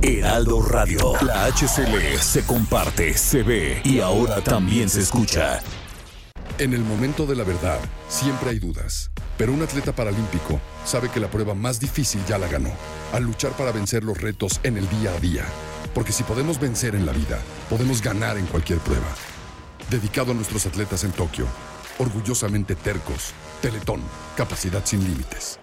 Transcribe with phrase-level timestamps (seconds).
[0.00, 1.14] Heraldo Radio.
[1.22, 5.60] La HCL se comparte, se ve y ahora también se escucha.
[6.58, 9.10] En el momento de la verdad, siempre hay dudas.
[9.36, 12.70] Pero un atleta paralímpico sabe que la prueba más difícil ya la ganó.
[13.12, 15.44] Al luchar para vencer los retos en el día a día.
[15.94, 19.08] Porque si podemos vencer en la vida, podemos ganar en cualquier prueba.
[19.90, 21.46] Dedicado a nuestros atletas en Tokio.
[21.98, 23.32] Orgullosamente tercos.
[23.60, 24.00] Teletón.
[24.36, 25.58] Capacidad sin límites.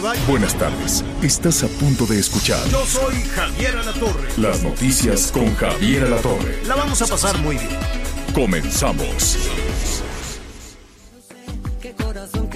[0.00, 0.18] Le?
[0.26, 1.04] Buenas tardes.
[1.22, 4.28] Estás a punto de escuchar Yo soy Javier Alatorre.
[4.36, 6.62] las noticias con Javier Alatorre.
[6.66, 7.78] La vamos a pasar muy bien.
[8.34, 9.36] Comenzamos.
[11.80, 12.47] Qué corazón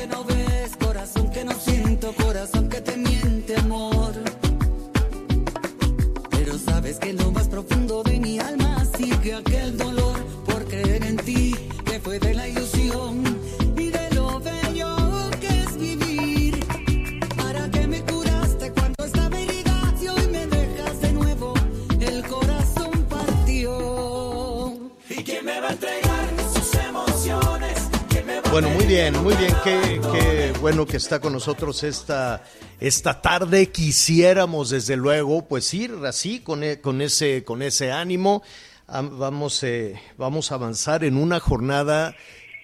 [28.92, 29.54] bien, muy bien.
[29.64, 32.44] Qué, bueno que está con nosotros esta,
[32.78, 33.70] esta tarde.
[33.70, 38.42] Quisiéramos, desde luego, pues ir así, con, e- con, ese, con ese ánimo.
[38.86, 42.14] Am- Vamos, eh, vamos a avanzar en una jornada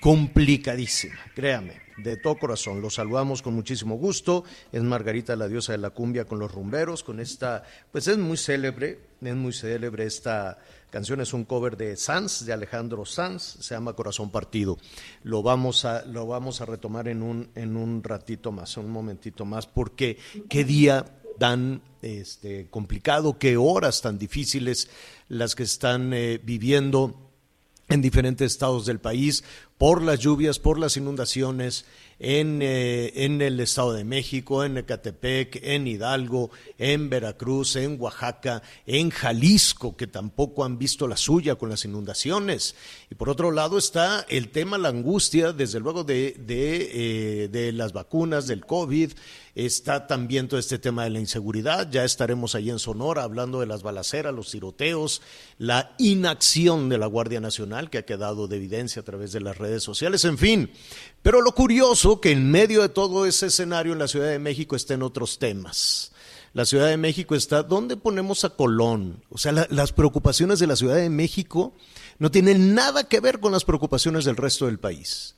[0.03, 2.83] complicadísima, créame, de todo corazón.
[2.83, 4.45] Los saludamos con muchísimo gusto.
[4.71, 8.37] Es Margarita, la diosa de la cumbia, con los rumberos, con esta, pues es muy
[8.37, 10.59] célebre, es muy célebre esta
[10.91, 14.79] canción, es un cover de Sanz, de Alejandro Sanz, se llama Corazón Partido.
[15.23, 19.45] Lo vamos a, lo vamos a retomar en un, en un ratito más, un momentito
[19.45, 20.19] más, porque
[20.49, 21.05] qué día
[21.39, 24.89] tan este, complicado, qué horas tan difíciles
[25.29, 27.29] las que están eh, viviendo
[27.89, 29.45] en diferentes estados del país
[29.79, 31.87] por las lluvias, por las inundaciones
[32.19, 38.63] en, eh, en el Estado de México, en Ecatepec, en Hidalgo, en Veracruz, en Oaxaca,
[38.87, 42.75] en Jalisco, que tampoco han visto la suya con las inundaciones.
[43.11, 47.73] Y por otro lado está el tema, la angustia, desde luego, de, de, eh, de
[47.73, 49.13] las vacunas, del COVID.
[49.59, 51.91] Está también todo este tema de la inseguridad.
[51.91, 55.21] Ya estaremos ahí en Sonora hablando de las balaceras, los tiroteos,
[55.59, 59.59] la inacción de la Guardia Nacional que ha quedado de evidencia a través de las
[59.59, 60.71] redes sociales, en fin.
[61.23, 64.77] Pero lo curioso que en medio de todo ese escenario en la Ciudad de México
[64.77, 66.13] estén otros temas.
[66.55, 69.25] La Ciudad de México está, ¿dónde ponemos a Colón?
[69.29, 71.75] O sea, la- las preocupaciones de la Ciudad de México
[72.21, 75.35] no tienen nada que ver con las preocupaciones del resto del país.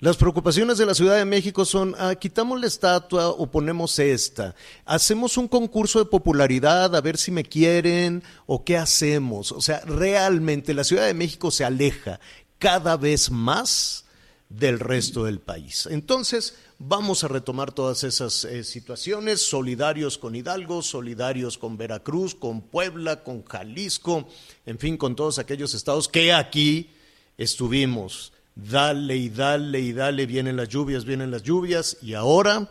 [0.00, 4.54] Las preocupaciones de la Ciudad de México son, ah, quitamos la estatua o ponemos esta,
[4.86, 9.52] hacemos un concurso de popularidad a ver si me quieren o qué hacemos.
[9.52, 12.18] O sea, realmente la Ciudad de México se aleja
[12.58, 14.06] cada vez más
[14.48, 15.86] del resto del país.
[15.90, 22.62] Entonces, vamos a retomar todas esas eh, situaciones, solidarios con Hidalgo, solidarios con Veracruz, con
[22.62, 24.26] Puebla, con Jalisco,
[24.64, 26.88] en fin, con todos aquellos estados que aquí
[27.36, 28.32] estuvimos.
[28.68, 32.68] Dale y dale y dale, vienen las lluvias, vienen las lluvias, y ahora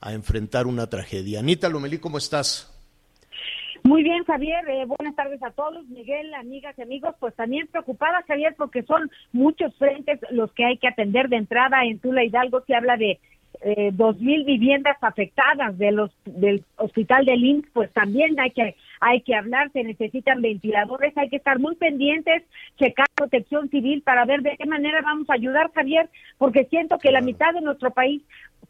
[0.00, 1.40] a enfrentar una tragedia.
[1.40, 2.70] Anita Lomelí, ¿cómo estás?
[3.82, 4.66] Muy bien, Javier.
[4.68, 5.86] eh, buenas tardes a todos.
[5.88, 10.78] Miguel, amigas y amigos, pues también preocupada, Javier, porque son muchos frentes los que hay
[10.78, 11.84] que atender de entrada.
[11.84, 13.18] En Tula Hidalgo se habla de
[13.66, 18.76] eh, dos mil viviendas afectadas de los del hospital del IMSS, pues también hay que
[19.00, 22.42] hay que hablar, se necesitan ventiladores, hay que estar muy pendientes,
[22.78, 27.10] checar protección civil para ver de qué manera vamos a ayudar, Javier, porque siento que
[27.10, 28.22] la mitad de nuestro país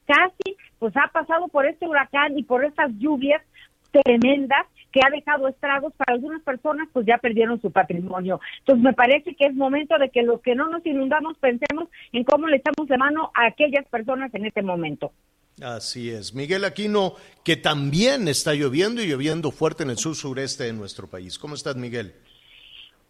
[0.07, 3.43] casi pues ha pasado por este huracán y por estas lluvias
[3.91, 8.41] tremendas que ha dejado estragos para algunas personas, pues ya perdieron su patrimonio.
[8.61, 12.23] Entonces me parece que es momento de que los que no nos inundamos pensemos en
[12.23, 15.11] cómo le echamos de mano a aquellas personas en este momento.
[15.61, 16.33] Así es.
[16.33, 21.09] Miguel Aquino, que también está lloviendo y lloviendo fuerte en el sur sureste de nuestro
[21.09, 21.41] país.
[21.41, 22.15] ¿Cómo estás, Miguel?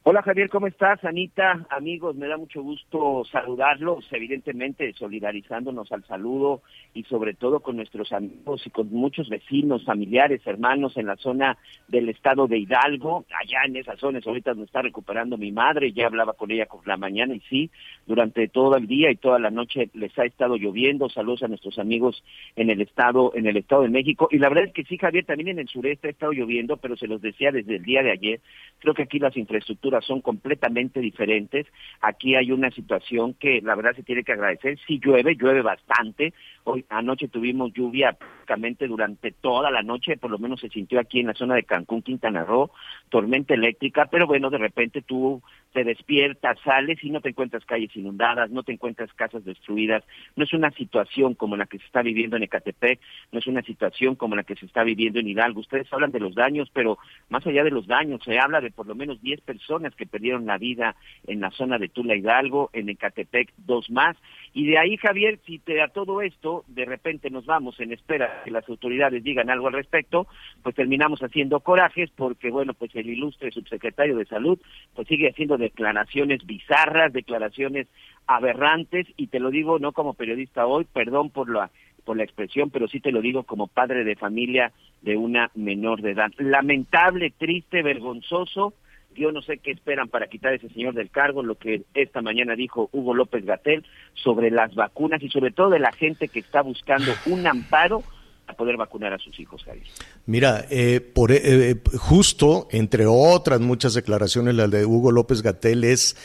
[0.06, 1.02] Hola Javier, ¿cómo estás?
[1.02, 6.60] Anita, amigos, me da mucho gusto saludarlos, evidentemente solidarizándonos al saludo
[6.92, 11.56] y sobre todo con nuestros amigos y con muchos vecinos, familiares, hermanos en la zona
[11.88, 16.04] del estado de Hidalgo, allá en esas zonas, ahorita me está recuperando mi madre, ya
[16.04, 17.70] hablaba con ella por la mañana y sí,
[18.06, 21.78] durante todo el día y toda la noche les ha estado lloviendo, saludos a nuestros
[21.78, 22.22] amigos
[22.56, 25.24] en el estado, en el estado de México, y la verdad es que sí, Javier,
[25.24, 28.12] también en el sureste ha estado lloviendo, pero se los decía desde el día de
[28.12, 28.40] ayer,
[28.80, 31.66] creo que aquí las infraestructuras son completamente diferentes.
[32.00, 34.78] Aquí hay una situación que la verdad se tiene que agradecer.
[34.86, 36.32] Si llueve, llueve bastante.
[36.66, 41.20] Hoy anoche tuvimos lluvia prácticamente durante toda la noche, por lo menos se sintió aquí
[41.20, 42.70] en la zona de Cancún, Quintana Roo,
[43.08, 47.94] tormenta eléctrica, pero bueno, de repente tú te despiertas, sales y no te encuentras calles
[47.96, 50.04] inundadas, no te encuentras casas destruidas.
[50.36, 53.00] No es una situación como la que se está viviendo en Ecatepec,
[53.32, 55.60] no es una situación como la que se está viviendo en Hidalgo.
[55.60, 58.86] Ustedes hablan de los daños, pero más allá de los daños, se habla de por
[58.86, 60.96] lo menos 10 personas que perdieron la vida
[61.26, 64.16] en la zona de Tula Hidalgo, en Ecatepec dos más.
[64.56, 68.42] Y de ahí, Javier, si te da todo esto, de repente nos vamos en espera
[68.44, 70.28] que las autoridades digan algo al respecto,
[70.62, 74.56] pues terminamos haciendo corajes porque, bueno, pues el ilustre subsecretario de Salud
[74.94, 77.88] pues sigue haciendo declaraciones bizarras, declaraciones
[78.28, 81.70] aberrantes, y te lo digo no como periodista hoy, perdón por la
[82.04, 86.02] por la expresión, pero sí te lo digo como padre de familia de una menor
[86.02, 86.30] de edad.
[86.36, 88.74] Lamentable, triste, vergonzoso
[89.14, 92.22] yo no sé qué esperan para quitar a ese señor del cargo, lo que esta
[92.22, 93.84] mañana dijo Hugo López Gatel
[94.14, 98.02] sobre las vacunas y sobre todo de la gente que está buscando un amparo
[98.46, 99.86] a poder vacunar a sus hijos, Javier.
[100.26, 105.84] Mira, eh, por, eh, eh, justo, entre otras muchas declaraciones, la de Hugo López Gatel
[105.84, 106.16] es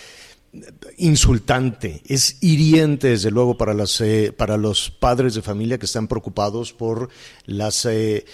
[0.97, 6.07] insultante, es hiriente desde luego para, las, eh, para los padres de familia que están
[6.07, 7.09] preocupados por
[7.45, 8.25] las, eh,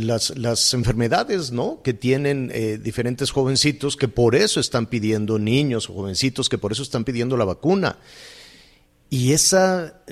[0.00, 1.80] las, enfermedades ¿no?
[1.82, 6.72] que tienen eh, diferentes jovencitos que por eso están pidiendo niños o jovencitos que por
[6.72, 7.98] eso están pidiendo la vacuna.
[9.08, 10.02] Y esa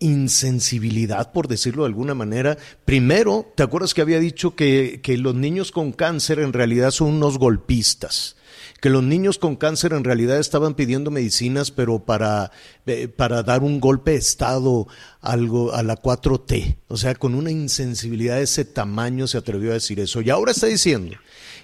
[0.00, 5.34] insensibilidad, por decirlo de alguna manera, primero, ¿te acuerdas que había dicho que, que los
[5.34, 8.36] niños con cáncer en realidad son unos golpistas?
[8.84, 12.50] Que los niños con cáncer en realidad estaban pidiendo medicinas, pero para,
[12.84, 14.86] eh, para dar un golpe de Estado
[15.22, 16.76] algo, a la 4T.
[16.88, 20.20] O sea, con una insensibilidad de ese tamaño se atrevió a decir eso.
[20.20, 21.16] Y ahora está diciendo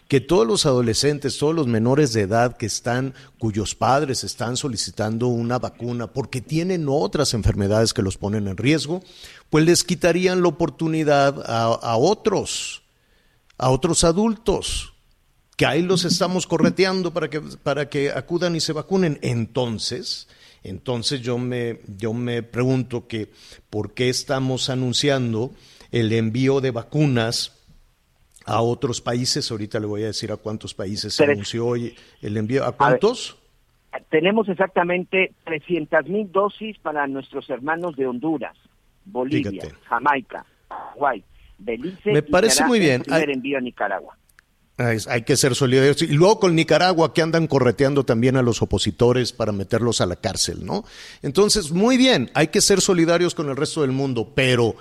[0.09, 5.27] que todos los adolescentes, todos los menores de edad que están, cuyos padres están solicitando
[5.27, 9.03] una vacuna porque tienen otras enfermedades que los ponen en riesgo,
[9.51, 12.81] pues les quitarían la oportunidad a, a otros,
[13.59, 14.95] a otros adultos
[15.61, 19.19] que ahí los estamos correteando para que, para que acudan y se vacunen.
[19.21, 20.27] Entonces,
[20.65, 23.29] entonces yo me, yo me pregunto que
[23.69, 25.51] por qué estamos anunciando
[25.93, 27.63] el envío de vacunas
[28.47, 29.51] a otros países.
[29.51, 32.65] Ahorita le voy a decir a cuántos países se anunció hoy el envío.
[32.65, 33.37] ¿A cuántos?
[34.09, 38.57] tenemos exactamente 300 mil dosis para nuestros hermanos de Honduras,
[39.05, 41.23] Bolivia, Jamaica, Hawaii,
[41.59, 42.13] Belice.
[42.13, 43.03] Me parece muy bien.
[43.03, 44.17] El primer envío a Nicaragua.
[45.09, 46.01] Hay que ser solidarios.
[46.01, 50.17] Y luego con Nicaragua, que andan correteando también a los opositores para meterlos a la
[50.17, 50.85] cárcel, ¿no?
[51.23, 54.77] Entonces, muy bien, hay que ser solidarios con el resto del mundo, pero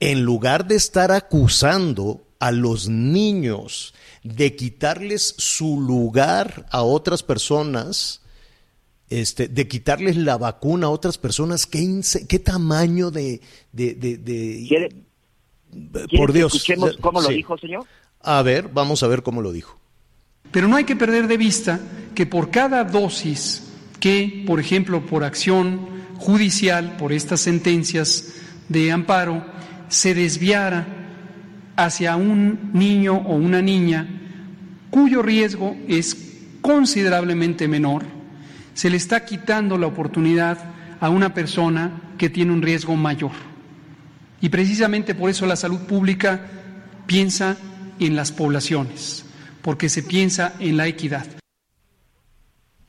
[0.00, 3.92] en lugar de estar acusando a los niños
[4.22, 8.22] de quitarles su lugar a otras personas,
[9.10, 13.42] este, de quitarles la vacuna a otras personas, qué, qué tamaño de...
[13.72, 15.04] de,
[16.16, 16.54] por Dios.
[16.54, 17.84] Escuchemos cómo lo dijo, señor.
[18.24, 19.78] A ver, vamos a ver cómo lo dijo.
[20.50, 21.78] Pero no hay que perder de vista
[22.14, 23.64] que por cada dosis
[24.00, 28.34] que, por ejemplo, por acción judicial, por estas sentencias
[28.68, 29.44] de amparo,
[29.88, 30.86] se desviara
[31.76, 34.08] hacia un niño o una niña
[34.90, 36.16] cuyo riesgo es
[36.60, 38.04] considerablemente menor,
[38.74, 40.58] se le está quitando la oportunidad
[41.00, 43.32] a una persona que tiene un riesgo mayor.
[44.40, 46.40] Y precisamente por eso la salud pública
[47.06, 47.56] piensa
[48.00, 49.24] en las poblaciones,
[49.62, 51.26] porque se piensa en la equidad.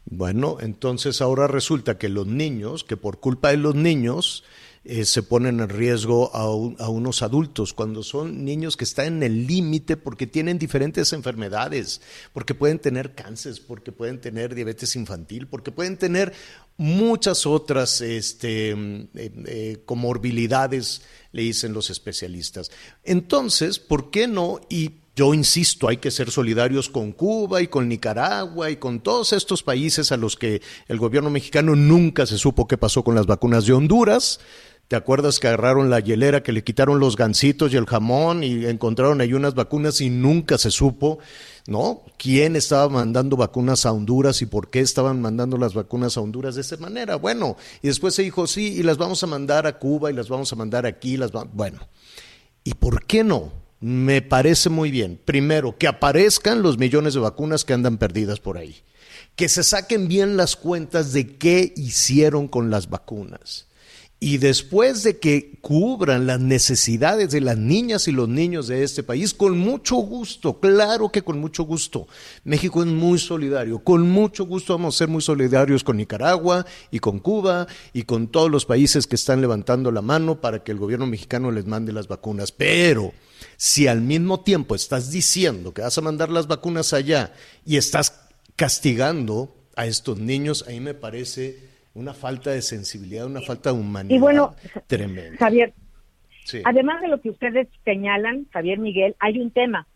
[0.06, 4.44] Bueno, entonces ahora resulta que los niños, que por culpa de los niños,
[4.88, 6.48] eh, se ponen en riesgo a,
[6.89, 12.01] unos adultos, cuando son niños que están en el límite porque tienen diferentes enfermedades,
[12.34, 16.34] porque pueden tener cáncer, porque pueden tener diabetes infantil, porque pueden tener
[16.77, 21.01] muchas otras este, eh, eh, comorbilidades,
[21.32, 22.70] le dicen los especialistas.
[23.04, 24.62] Entonces, ¿por qué no?
[24.70, 29.32] Y Yo insisto, hay que ser solidarios con Cuba y con Nicaragua y con todos
[29.32, 33.25] estos países a los que el gobierno mexicano nunca se supo qué pasó con las
[33.25, 34.42] vacunas de Honduras.
[34.88, 38.65] ¿Te acuerdas que agarraron la hielera, que le quitaron los gancitos y el jamón y
[38.68, 41.18] encontraron ahí unas vacunas y nunca se supo,
[41.65, 42.04] ¿no?
[42.20, 46.54] ¿Quién estaba mandando vacunas a Honduras y por qué estaban mandando las vacunas a Honduras
[46.54, 47.15] de esa manera?
[47.15, 50.30] Bueno, y después se dijo, sí, y las vamos a mandar a Cuba y las
[50.30, 51.80] vamos a mandar aquí, las bueno.
[52.63, 53.54] ¿Y por qué no?
[53.80, 55.20] Me parece muy bien.
[55.25, 58.84] Primero, que aparezcan los millones de vacunas que andan perdidas por ahí.
[59.36, 63.65] Que se saquen bien las cuentas de qué hicieron con las vacunas
[64.19, 69.03] y después de que cubran las necesidades de las niñas y los niños de este
[69.03, 72.07] país, con mucho gusto, claro que con mucho gusto.
[72.45, 77.00] México es muy solidario, con mucho gusto vamos a ser muy solidarios con Nicaragua y
[77.00, 80.79] con Cuba y con todos los países que están levantando la mano para que el
[80.79, 82.53] gobierno mexicano les mande las vacunas.
[82.53, 83.12] Pero
[83.57, 87.34] si al mismo tiempo estás diciendo que vas a mandar las vacunas allá
[87.65, 88.22] y estás
[88.55, 94.16] castigando a estos niños, ahí me parece una falta de sensibilidad, una falta de humanidad
[94.16, 94.54] y bueno,
[94.86, 95.38] tremenda.
[95.38, 95.74] Javier,
[96.66, 99.88] además de lo que ustedes señalan, Javier Miguel, hay un tema.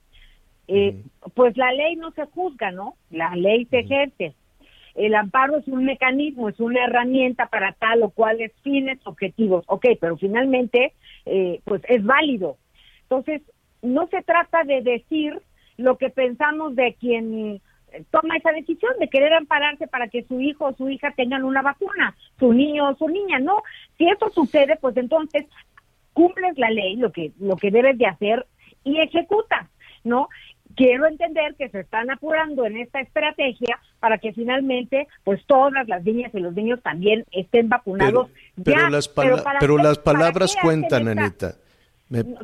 [0.68, 1.04] Eh,
[1.36, 2.96] Pues la ley no se juzga, ¿no?
[3.12, 4.34] La ley se ejerce.
[4.96, 9.64] El amparo es un mecanismo, es una herramienta para tal o cuales fines, objetivos.
[9.68, 10.94] Ok, pero finalmente,
[11.26, 12.58] eh, pues es válido.
[13.04, 13.42] Entonces,
[13.82, 15.42] no se trata de decir
[15.78, 17.62] lo que pensamos de quien
[18.12, 21.62] toma esa decisión de querer ampararse para que su hijo o su hija tengan una
[21.62, 23.64] vacuna, su niño o su niña, ¿no?
[23.98, 25.46] Si eso sucede, pues entonces
[26.14, 28.46] cumples la ley, lo que, lo que debes de hacer
[28.84, 29.68] y ejecutas,
[30.04, 30.30] ¿no?
[30.76, 36.04] Quiero entender que se están apurando en esta estrategia para que finalmente, pues todas las
[36.04, 38.30] niñas y los niños también estén vacunados.
[38.64, 41.56] Pero, las, pero las palabras cuentan, Anita.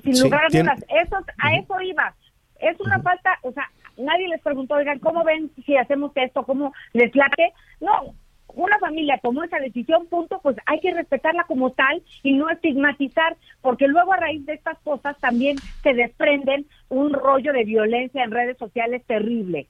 [0.03, 2.15] sin lugar a dudas, eso, a eso iba.
[2.59, 6.43] Es una falta, o sea, nadie les preguntó, oigan, ¿cómo ven si hacemos esto?
[6.43, 7.53] ¿Cómo les late?
[7.79, 8.13] No,
[8.55, 13.37] una familia tomó esa decisión, punto, pues hay que respetarla como tal y no estigmatizar,
[13.61, 18.31] porque luego a raíz de estas cosas también se desprenden un rollo de violencia en
[18.31, 19.67] redes sociales terrible.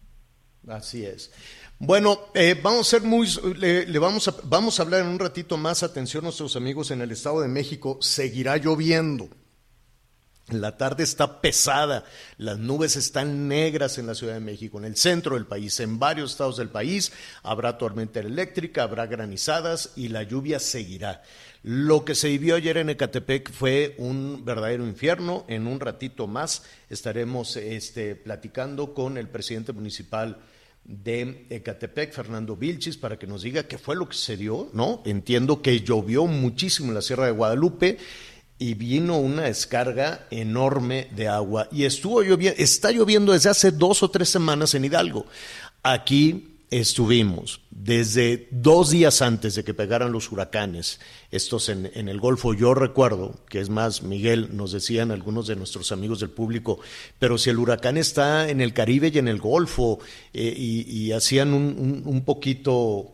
[0.67, 1.31] Así es.
[1.77, 3.27] Bueno, eh, vamos a ser muy,
[3.57, 5.83] le, vamos, a, vamos a hablar en un ratito más.
[5.83, 9.27] Atención, nuestros amigos en el Estado de México, seguirá lloviendo.
[10.49, 12.03] La tarde está pesada,
[12.37, 15.97] las nubes están negras en la Ciudad de México, en el centro del país, en
[15.97, 17.11] varios estados del país
[17.41, 21.23] habrá tormenta eléctrica, habrá granizadas y la lluvia seguirá.
[21.63, 25.45] Lo que se vivió ayer en Ecatepec fue un verdadero infierno.
[25.47, 26.61] En un ratito más
[26.91, 30.37] estaremos este, platicando con el presidente municipal
[30.83, 35.01] de Ecatepec, Fernando Vilchis, para que nos diga qué fue lo que se dio, ¿no?
[35.05, 37.97] Entiendo que llovió muchísimo en la Sierra de Guadalupe
[38.57, 44.01] y vino una descarga enorme de agua y estuvo lloviendo, está lloviendo desde hace dos
[44.03, 45.25] o tres semanas en Hidalgo.
[45.83, 50.99] Aquí estuvimos desde dos días antes de que pegaran los huracanes,
[51.31, 52.53] estos en, el Golfo.
[52.53, 56.79] Yo recuerdo, que es más, Miguel, nos decían algunos de nuestros amigos del público,
[57.19, 59.99] pero si el huracán está en el Caribe y en el Golfo,
[60.33, 63.13] eh, y, hacían un poquito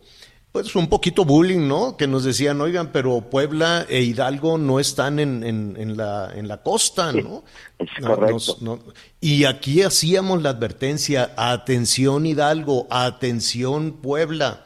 [0.52, 1.96] pues un poquito bullying, ¿no?
[1.96, 6.62] Que nos decían, oigan, pero Puebla e Hidalgo no están en, en, la, en la
[6.62, 7.42] costa, ¿no?
[7.78, 8.78] es correcto.
[9.18, 14.62] y aquí hacíamos la advertencia, atención Hidalgo, atención Puebla,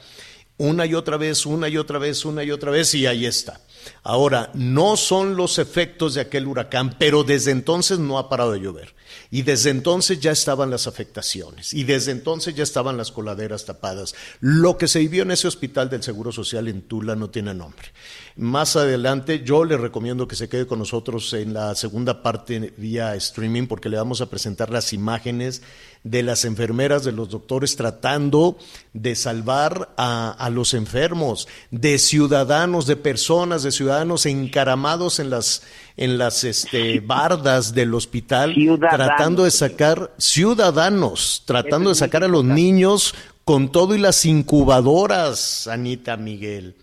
[0.59, 3.61] una y otra vez, una y otra vez, una y otra vez, y ahí está.
[4.03, 8.61] Ahora, no son los efectos de aquel huracán, pero desde entonces no ha parado de
[8.61, 8.95] llover.
[9.31, 14.15] Y desde entonces ya estaban las afectaciones, y desde entonces ya estaban las coladeras tapadas.
[14.41, 17.89] Lo que se vivió en ese hospital del Seguro Social en Tula no tiene nombre.
[18.37, 23.15] Más adelante yo le recomiendo que se quede con nosotros en la segunda parte vía
[23.15, 25.63] streaming porque le vamos a presentar las imágenes
[26.07, 28.57] de las enfermeras, de los doctores tratando
[28.93, 35.65] de salvar a, los enfermos, de ciudadanos, de personas, de ciudadanos encaramados en las,
[35.97, 42.45] en las este, bardas del hospital, tratando de sacar ciudadanos, tratando de sacar a los
[42.45, 43.13] niños
[43.45, 46.77] con todo y las incubadoras, Anita Miguel.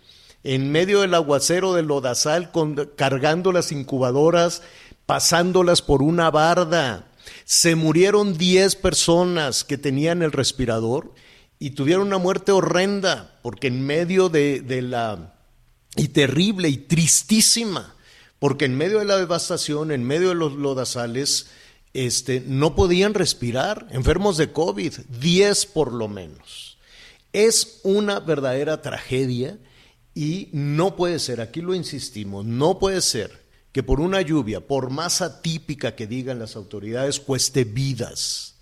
[0.44, 2.52] En medio del aguacero del lodazal,
[2.98, 4.64] cargando las incubadoras,
[5.06, 7.08] pasándolas por una barda.
[7.54, 11.14] Se murieron 10 personas que tenían el respirador
[11.60, 15.36] y tuvieron una muerte horrenda, porque en medio de, de la...
[15.96, 17.96] y terrible y tristísima,
[18.40, 21.46] porque en medio de la devastación, en medio de los lodazales,
[21.94, 24.92] este, no podían respirar, enfermos de COVID,
[25.22, 26.80] 10 por lo menos.
[27.34, 29.60] Es una verdadera tragedia
[30.16, 33.43] y no puede ser, aquí lo insistimos, no puede ser
[33.74, 38.56] que por una lluvia, por más atípica que digan las autoridades, cueste vidas.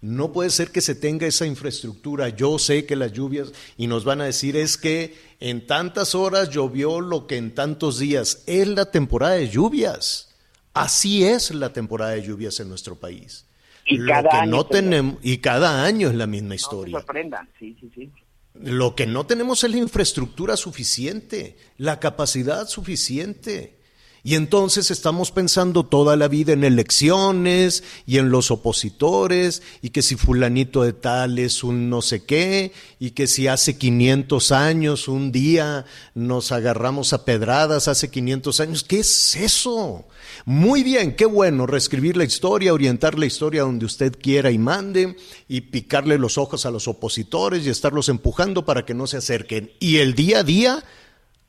[0.00, 2.28] No puede ser que se tenga esa infraestructura.
[2.28, 6.50] Yo sé que las lluvias, y nos van a decir, es que en tantas horas
[6.50, 8.42] llovió lo que en tantos días.
[8.46, 10.28] Es la temporada de lluvias.
[10.74, 13.44] Así es la temporada de lluvias en nuestro país.
[13.86, 15.16] Y Lo cada que año no tenemos.
[15.22, 16.98] y cada año es la misma No se historia.
[16.98, 18.10] sorprendan, sí, sí, sí.
[18.54, 23.78] Lo que no tenemos es la infraestructura suficiente, la capacidad suficiente.
[24.24, 30.00] Y entonces estamos pensando toda la vida en elecciones y en los opositores y que
[30.00, 35.08] si fulanito de tal es un no sé qué y que si hace 500 años
[35.08, 38.84] un día nos agarramos a pedradas hace 500 años.
[38.84, 40.04] ¿Qué es eso?
[40.44, 45.16] Muy bien, qué bueno reescribir la historia, orientar la historia donde usted quiera y mande
[45.48, 49.72] y picarle los ojos a los opositores y estarlos empujando para que no se acerquen.
[49.80, 50.84] ¿Y el día a día?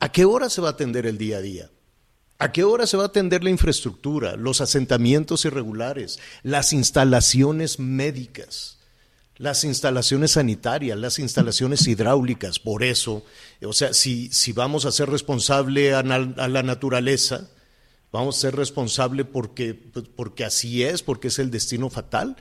[0.00, 1.70] ¿A qué hora se va a atender el día a día?
[2.44, 8.76] ¿A qué hora se va a atender la infraestructura, los asentamientos irregulares, las instalaciones médicas,
[9.38, 12.58] las instalaciones sanitarias, las instalaciones hidráulicas?
[12.58, 13.24] Por eso,
[13.62, 17.48] o sea, si, si vamos a ser responsable a, a la naturaleza,
[18.12, 19.72] vamos a ser responsable porque,
[20.14, 22.36] porque así es, porque es el destino fatal,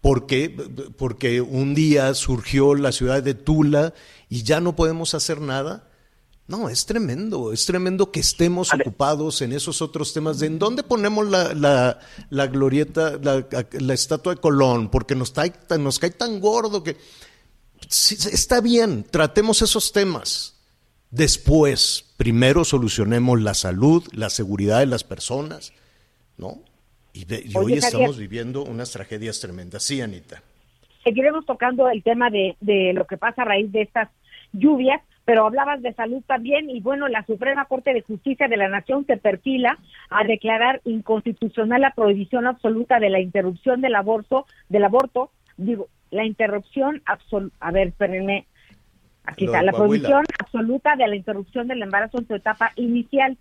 [0.00, 0.50] porque,
[0.98, 3.94] porque un día surgió la ciudad de Tula
[4.28, 5.88] y ya no podemos hacer nada.
[6.46, 10.58] No, es tremendo, es tremendo que estemos A ocupados en esos otros temas de en
[10.58, 11.98] dónde ponemos la, la,
[12.28, 16.82] la glorieta, la, la estatua de Colón, porque nos, cae tan- nos cae tan gordo
[16.82, 16.96] que
[17.88, 20.58] Sí, está bien, tratemos esos temas.
[21.10, 25.72] Después, primero solucionemos la salud, la seguridad de las personas,
[26.38, 26.58] ¿no?
[27.12, 27.78] Y, de- y hoy Javier.
[27.78, 29.82] estamos viviendo unas tragedias tremendas.
[29.82, 30.42] Sí, Anita.
[31.04, 34.08] Seguiremos tocando el tema de, de lo que pasa a raíz de estas
[34.52, 38.68] lluvias, pero hablabas de salud también y bueno, la Suprema Corte de Justicia de la
[38.68, 39.78] Nación se perfila
[40.10, 46.24] a declarar inconstitucional la prohibición absoluta de la interrupción del aborto, del aborto, digo, la
[46.24, 48.46] interrupción absoluta, a ver, espérenme,
[49.24, 53.36] aquí está, la prohibición absoluta de la interrupción del embarazo en su etapa inicial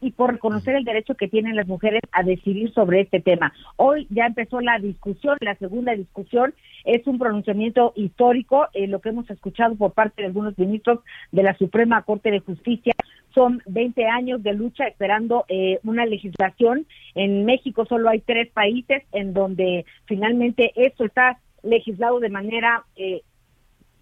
[0.00, 3.52] y por reconocer el derecho que tienen las mujeres a decidir sobre este tema.
[3.76, 9.10] Hoy ya empezó la discusión, la segunda discusión es un pronunciamiento histórico, eh, lo que
[9.10, 11.00] hemos escuchado por parte de algunos ministros
[11.32, 12.94] de la Suprema Corte de Justicia.
[13.34, 16.86] Son 20 años de lucha esperando eh, una legislación.
[17.14, 23.22] En México solo hay tres países en donde finalmente esto está legislado de manera eh,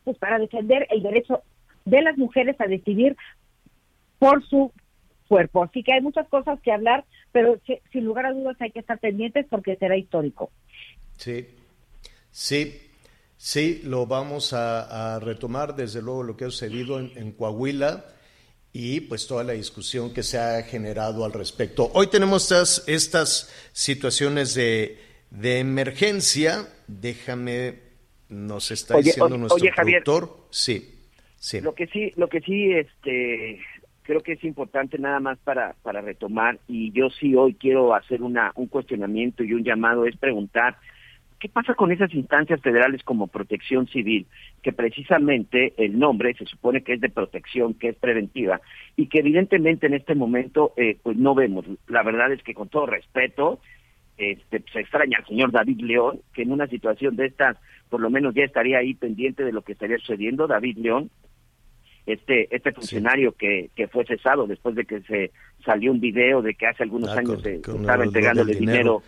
[0.04, 1.42] pues para defender el derecho
[1.84, 3.16] de las mujeres a decidir
[4.18, 4.72] por su
[5.28, 5.62] cuerpo.
[5.62, 8.80] Así que hay muchas cosas que hablar, pero si- sin lugar a dudas hay que
[8.80, 10.50] estar pendientes porque será histórico.
[11.16, 11.46] Sí,
[12.30, 12.80] sí,
[13.36, 18.04] sí, lo vamos a, a retomar, desde luego, lo que ha sucedido en, en Coahuila
[18.72, 21.90] y pues toda la discusión que se ha generado al respecto.
[21.94, 24.98] Hoy tenemos estas, estas situaciones de,
[25.30, 26.68] de emergencia.
[26.86, 27.80] Déjame,
[28.28, 30.04] nos está Oye, diciendo oye, nuestro oye, Javier.
[30.04, 30.46] productor.
[30.50, 30.94] Sí,
[31.38, 31.60] sí.
[31.60, 33.58] Lo que sí, lo que sí, este,
[34.08, 38.22] creo que es importante nada más para para retomar y yo sí hoy quiero hacer
[38.22, 40.78] una un cuestionamiento y un llamado es preguntar
[41.38, 44.26] qué pasa con esas instancias federales como Protección Civil
[44.62, 48.62] que precisamente el nombre se supone que es de protección, que es preventiva
[48.96, 51.66] y que evidentemente en este momento eh, pues no vemos.
[51.86, 53.60] La verdad es que con todo respeto
[54.16, 57.58] este, se extraña al señor David León, que en una situación de estas,
[57.90, 60.46] por lo menos ya estaría ahí pendiente de lo que estaría sucediendo.
[60.46, 61.10] David León,
[62.12, 65.30] este este funcionario que, que fue cesado después de que se
[65.64, 69.02] salió un video de que hace algunos Ah, años con- se con estaba entregándole dinero,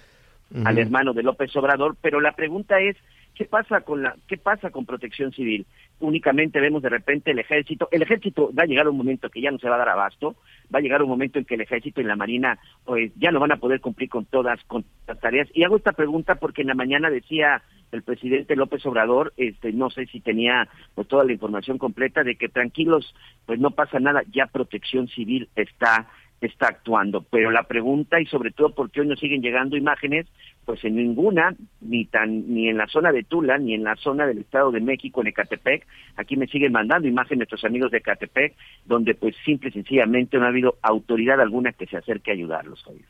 [0.50, 0.68] dinero.
[0.68, 2.96] al hermano de López Obrador, pero la pregunta es
[3.34, 5.66] ¿qué pasa con la qué pasa con Protección Civil?
[5.98, 9.50] Únicamente vemos de repente el ejército, el ejército va a llegar un momento que ya
[9.50, 10.36] no se va a dar abasto,
[10.74, 13.40] va a llegar un momento en que el ejército y la marina pues ya no
[13.40, 15.48] van a poder cumplir con todas con las tareas.
[15.54, 17.62] Y hago esta pregunta porque en la mañana decía
[17.92, 22.36] el presidente López Obrador, este no sé si tenía pues toda la información completa de
[22.36, 23.14] que tranquilos,
[23.46, 26.08] pues no pasa nada, ya Protección Civil está
[26.40, 30.26] está actuando, pero la pregunta y sobre todo porque hoy nos siguen llegando imágenes,
[30.64, 34.26] pues en ninguna, ni tan ni en la zona de Tula, ni en la zona
[34.26, 38.54] del Estado de México, en Ecatepec, aquí me siguen mandando imágenes nuestros amigos de Ecatepec,
[38.86, 42.82] donde pues simple y sencillamente no ha habido autoridad alguna que se acerque a ayudarlos,
[42.84, 43.06] Javier.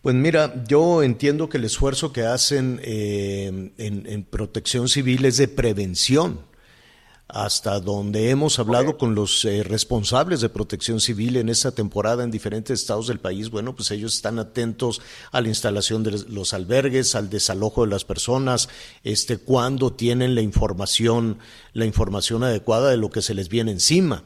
[0.00, 5.38] Pues mira, yo entiendo que el esfuerzo que hacen eh, en, en protección civil es
[5.38, 6.47] de prevención.
[7.28, 12.30] Hasta donde hemos hablado con los eh, responsables de protección civil en esta temporada en
[12.30, 17.14] diferentes estados del país, bueno, pues ellos están atentos a la instalación de los albergues,
[17.14, 18.70] al desalojo de las personas,
[19.04, 21.38] este, cuando tienen la información,
[21.74, 24.24] la información adecuada de lo que se les viene encima.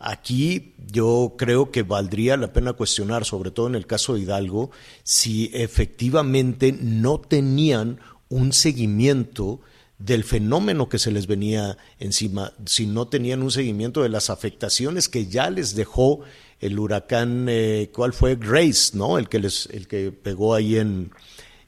[0.00, 4.72] Aquí yo creo que valdría la pena cuestionar, sobre todo en el caso de Hidalgo,
[5.04, 9.60] si efectivamente no tenían un seguimiento
[10.00, 15.08] del fenómeno que se les venía encima, si no tenían un seguimiento de las afectaciones
[15.08, 16.22] que ya les dejó
[16.58, 18.36] el huracán, eh, ¿cuál fue?
[18.36, 19.18] Grace, ¿no?
[19.18, 21.12] El que, les, el que pegó ahí en,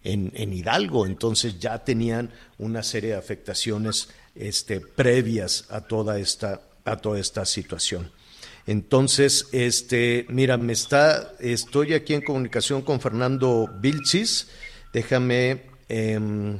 [0.03, 1.05] en, en, Hidalgo.
[1.05, 7.45] Entonces ya tenían una serie de afectaciones este, previas a toda esta, a toda esta
[7.45, 8.11] situación.
[8.67, 14.49] Entonces, este, mira, me está, estoy aquí en comunicación con Fernando Vilchis.
[14.93, 16.59] Déjame, eh,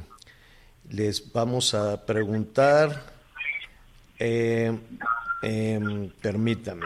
[0.93, 2.89] les vamos a preguntar.
[4.19, 4.71] Eh,
[5.41, 6.85] eh, permítame.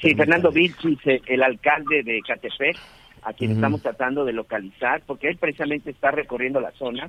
[0.00, 2.76] Sí, Fernando Vilchis, el alcalde de Catepec,
[3.22, 3.56] a quien uh -huh.
[3.56, 7.06] estamos tratando de localizar, porque él precisamente está recorriendo la zona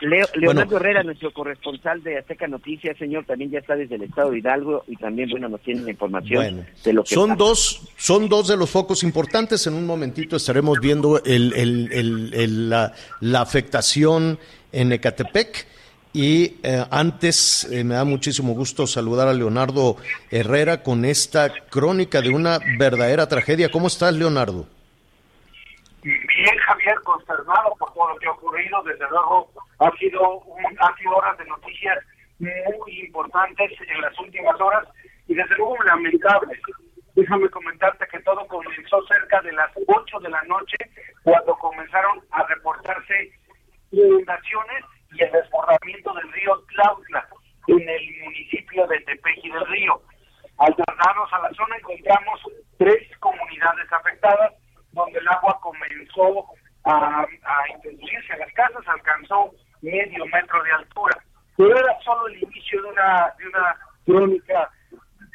[0.00, 4.02] Leo, Leonardo bueno, Herrera, nuestro corresponsal de Azteca Noticias, señor, también ya está desde el
[4.02, 7.30] estado de Hidalgo y también, bueno, nos tiene la información bueno, de lo que son
[7.30, 7.38] pasa.
[7.38, 9.66] dos Son dos de los focos importantes.
[9.66, 11.88] En un momentito estaremos viendo el, el,
[12.34, 14.38] el, la, la, afectación
[14.72, 15.66] en Ecatepec.
[16.12, 19.96] Y eh, antes eh, me da muchísimo gusto saludar a Leonardo
[20.30, 23.70] Herrera con esta crónica de una verdadera tragedia.
[23.70, 24.66] ¿Cómo estás, Leonardo?
[26.02, 28.82] Bien, Javier, consternado por todo lo que ha ocurrido.
[28.84, 31.98] Desde luego, ha sido, un, ha sido horas de noticias
[32.38, 34.88] muy importantes en las últimas horas
[35.28, 36.58] y desde luego lamentables.
[37.14, 40.76] Déjame comentarte que todo comenzó cerca de las 8 de la noche
[41.22, 43.32] cuando comenzaron a reportarse
[44.04, 47.28] inundaciones y el desbordamiento del río Tlautla
[47.68, 50.00] en el municipio de Tepeji del Río.
[50.58, 52.40] Al trasladarnos a la zona encontramos
[52.78, 54.52] tres comunidades afectadas
[54.92, 56.46] donde el agua comenzó
[56.84, 59.50] a, a introducirse a las casas, alcanzó
[59.82, 61.18] medio metro de altura.
[61.56, 64.70] Pero era solo el inicio de una, de una crónica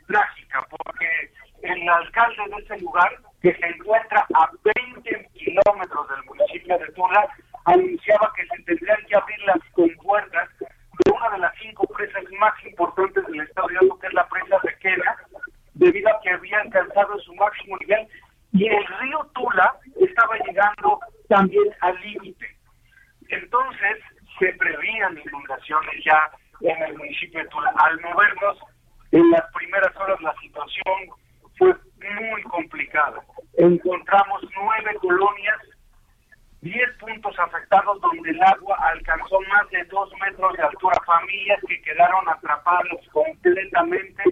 [0.07, 6.77] trágica, porque el alcalde de ese lugar, que se encuentra a 20 kilómetros del municipio
[6.77, 7.27] de Tula,
[7.65, 12.53] anunciaba que se tendrían que abrir las compuertas de una de las cinco presas más
[12.65, 15.15] importantes del estado de Hidalgo, que es la presa de Quena,
[15.73, 18.07] debido a que había alcanzado su máximo nivel
[18.53, 22.45] y el río Tula estaba llegando también al límite.
[23.29, 23.97] Entonces,
[24.39, 26.29] se prevían inundaciones ya
[26.61, 27.73] en el municipio de Tula.
[27.77, 28.57] Al movernos
[29.11, 31.09] en las primeras horas la situación
[31.57, 31.73] fue
[32.19, 33.23] muy complicada.
[33.57, 35.59] Encontramos nueve colonias,
[36.61, 41.81] diez puntos afectados donde el agua alcanzó más de dos metros de altura, familias que
[41.81, 44.23] quedaron atrapadas completamente.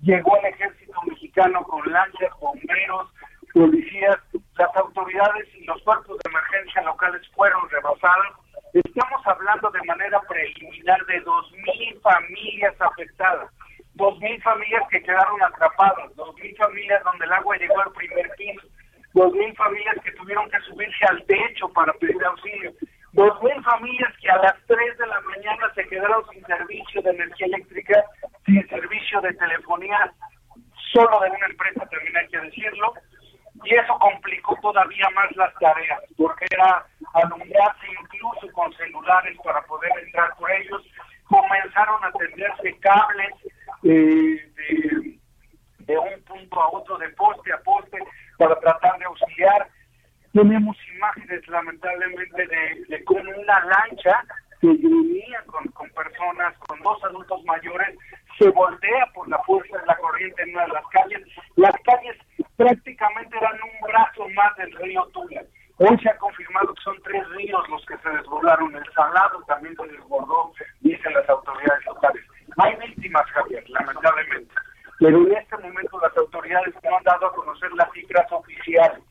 [0.00, 3.12] Llegó el ejército mexicano con lanchas, bomberos,
[3.52, 4.16] policías,
[4.56, 8.36] las autoridades y los cuerpos de emergencia locales fueron rebasados.
[8.72, 13.50] Estamos hablando de manera preliminar de 2.000 familias afectadas,
[13.96, 18.66] 2.000 familias que quedaron atrapadas, 2.000 familias donde el agua llegó al primer piso,
[19.14, 22.72] 2.000 familias que tuvieron que subirse al techo para pedir auxilio,
[23.12, 27.46] 2.000 familias que a las 3 de la mañana se quedaron sin servicio de energía
[27.46, 28.04] eléctrica,
[28.46, 30.12] sin servicio de telefonía,
[30.92, 32.94] solo de una empresa, también hay que decirlo,
[33.64, 39.92] y eso complicó todavía más las tareas, porque era alumbrarse incluso con celulares para poder
[40.04, 40.82] entrar por ellos.
[41.24, 43.30] Comenzaron a tenderse cables
[43.84, 45.18] eh,
[45.78, 47.98] de, un punto a otro, de poste a poste,
[48.38, 48.81] para tratar.
[50.32, 54.24] Tenemos imágenes, lamentablemente, de, de una lancha
[54.62, 57.98] venía con, con personas, con dos adultos mayores,
[58.38, 61.28] se voltea por la fuerza de la corriente en una de las calles.
[61.56, 62.16] Las calles
[62.56, 65.42] prácticamente eran un brazo más del río Tula.
[65.78, 68.74] Hoy se ha confirmado que son tres ríos los que se desbordaron.
[68.76, 72.24] El Salado también se desbordó, dicen las autoridades locales.
[72.58, 74.54] Hay víctimas, Javier, lamentablemente.
[75.00, 79.02] Pero en este momento las autoridades no han dado a conocer las cifras oficiales.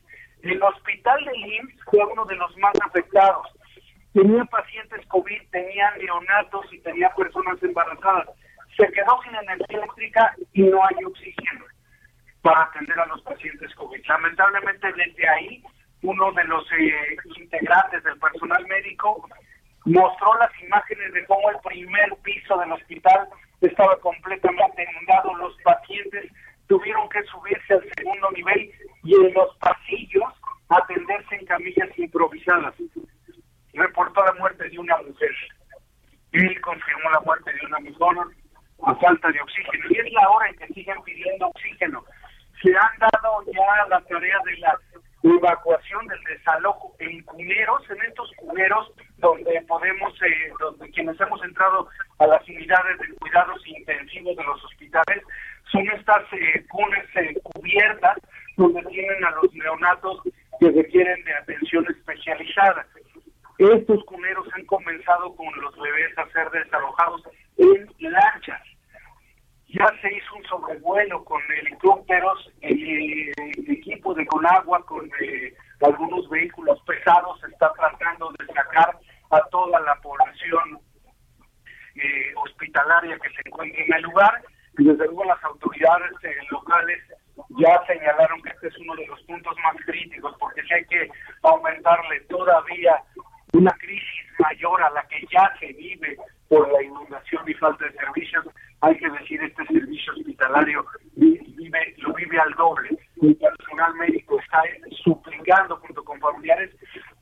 [0.42, 3.46] El hospital de IMSS fue uno de los más afectados.
[4.12, 8.28] Tenía pacientes COVID, tenía neonatos y tenía personas embarazadas.
[8.76, 11.64] Se quedó sin energía eléctrica y no hay oxígeno
[12.42, 14.04] para atender a los pacientes COVID.
[14.06, 15.62] Lamentablemente desde ahí
[16.02, 19.28] uno de los eh, integrantes del personal médico
[19.84, 23.28] mostró las imágenes de cómo el primer piso del hospital
[23.60, 26.30] estaba completamente inundado, los pacientes
[26.66, 28.70] tuvieron que subirse al segundo nivel
[29.04, 30.32] y en los pasillos
[30.68, 32.74] atenderse en camillas improvisadas.
[33.74, 35.30] Reportó la muerte de una mujer.
[36.32, 38.26] Él confirmó la muerte de una mujer
[38.84, 39.84] a falta de oxígeno.
[39.90, 42.04] Y es la hora en que siguen pidiendo oxígeno.
[42.62, 44.78] Se han dado ya la tarea de la
[45.22, 51.88] evacuación del desalojo en cuneros, en estos cuneros donde podemos, eh, donde quienes hemos entrado
[52.18, 55.22] a las unidades de cuidados intensivos de los hospitales,
[55.70, 56.64] son estas eh,
[59.82, 60.22] casos
[60.60, 62.86] que requieren de atención especializada.
[63.58, 67.22] Estos cuneros han comenzado con los bebés a ser desalojados
[67.58, 68.62] en lanchas.
[69.68, 76.28] Ya se hizo un sobrevuelo con helicópteros, el, el equipo de Conagua con eh, algunos
[76.28, 78.98] vehículos pesados está tratando de sacar
[79.30, 80.78] a toda la población
[81.94, 84.42] eh, hospitalaria que se encuentra en el lugar.
[84.78, 86.98] Y desde luego las autoridades eh, locales
[87.50, 91.10] ya señalaron que este es uno de los puntos más críticos, porque si hay que
[91.42, 93.02] aumentarle todavía
[93.52, 96.16] una crisis mayor a la que ya se vive
[96.48, 98.46] por la inundación y falta de servicios,
[98.80, 102.90] hay que decir este servicio hospitalario vive, lo vive al doble.
[103.20, 104.62] El personal médico está
[105.04, 106.70] suplicando junto con familiares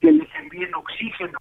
[0.00, 1.38] que les envíen oxígeno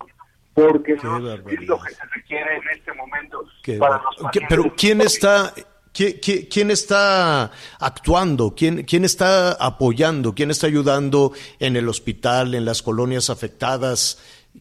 [0.53, 3.45] porque no es lo que se requiere en este momento
[3.79, 4.49] para los pacientes.
[4.49, 5.53] Pero ¿quién está
[5.93, 8.53] ¿Quién, está actuando?
[8.55, 10.33] ¿Quién, ¿Quién está apoyando?
[10.33, 14.17] ¿Quién está ayudando en el hospital, en las colonias afectadas?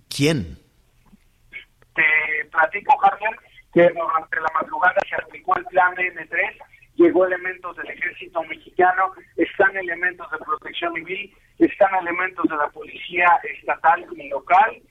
[0.08, 0.58] ¿Quién?
[1.94, 2.02] Te
[2.50, 3.36] platico, Javier,
[3.72, 6.56] que durante la madrugada se aplicó el plan N3,
[6.96, 13.38] llegó elementos del ejército mexicano, están elementos de protección civil, están elementos de la policía
[13.58, 14.82] estatal y local,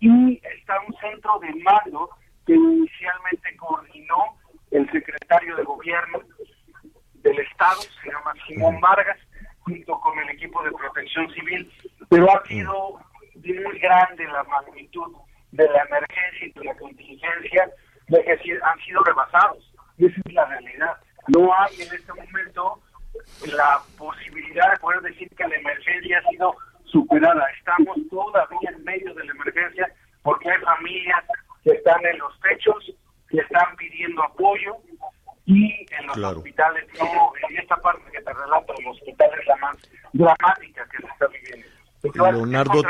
[0.00, 2.10] y está un centro de mando
[2.46, 4.37] que inicialmente coordinó
[4.70, 6.20] el secretario de gobierno
[7.14, 9.18] del estado, se llama Simón Vargas,
[9.60, 11.70] junto con el equipo de protección civil,
[12.08, 13.00] pero ha sido
[13.34, 15.12] muy grande la magnitud
[15.52, 17.70] de la emergencia y de la contingencia,
[18.62, 19.72] han sido rebasados.
[19.98, 20.96] Esa es la realidad.
[21.28, 22.80] No hay en este momento
[23.54, 27.46] la posibilidad de poder decir que la emergencia ha sido superada.
[27.58, 31.24] Estamos todavía en medio de la emergencia porque hay familias
[31.64, 32.87] que están en los techos,
[34.22, 34.76] apoyo
[35.46, 39.76] y en los hospitales, no, en esta parte que te relato, los hospitales la más
[40.12, 41.66] dramática que se está viviendo.
[42.38, 42.82] Leonardo,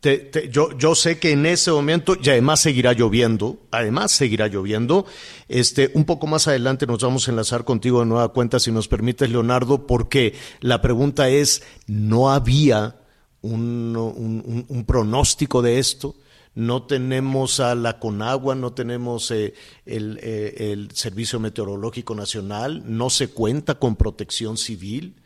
[0.00, 4.46] te, te, yo, yo sé que en ese momento, y además seguirá lloviendo, además seguirá
[4.46, 5.06] lloviendo,
[5.48, 8.86] este, un poco más adelante nos vamos a enlazar contigo de nueva cuenta, si nos
[8.86, 12.96] permites, Leonardo, porque la pregunta es, ¿no había
[13.40, 16.14] un, un, un pronóstico de esto?
[16.54, 19.54] No tenemos a la Conagua, no tenemos eh,
[19.86, 25.16] el, eh, el, Servicio Meteorológico Nacional, no se cuenta con protección civil,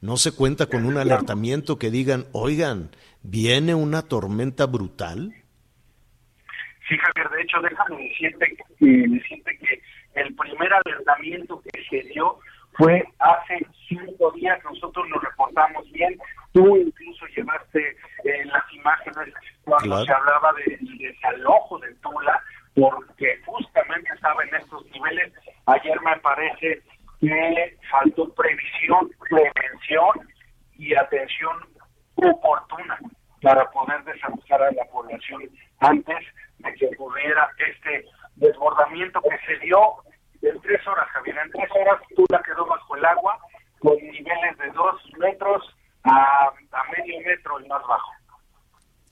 [0.00, 2.90] no se cuenta con un alertamiento que digan, oigan,
[3.22, 5.32] viene una tormenta brutal.
[6.86, 9.82] Sí, Javier, de hecho, déjame decirte, decirte que
[10.20, 12.38] el primer alertamiento que se dio
[12.74, 16.18] fue hace cinco días, nosotros lo reportamos bien,
[16.52, 19.34] tú incluso llevaste eh, las imágenes
[19.64, 22.40] cuando se hablaba del desalojo de Tula,
[22.74, 25.32] porque justamente estaba en estos niveles.
[25.66, 26.82] Ayer me parece
[27.20, 30.28] que faltó previsión, prevención
[30.76, 31.56] y atención
[32.16, 32.98] oportuna
[33.42, 35.42] para poder desalojar a la población
[35.80, 36.18] antes
[36.58, 38.04] de que ocurriera este
[38.36, 39.78] desbordamiento que se dio
[40.42, 41.38] en tres horas, Javier.
[41.38, 43.38] En tres horas Tula quedó bajo el agua
[43.78, 48.12] con niveles de dos metros a, a medio metro el más bajo.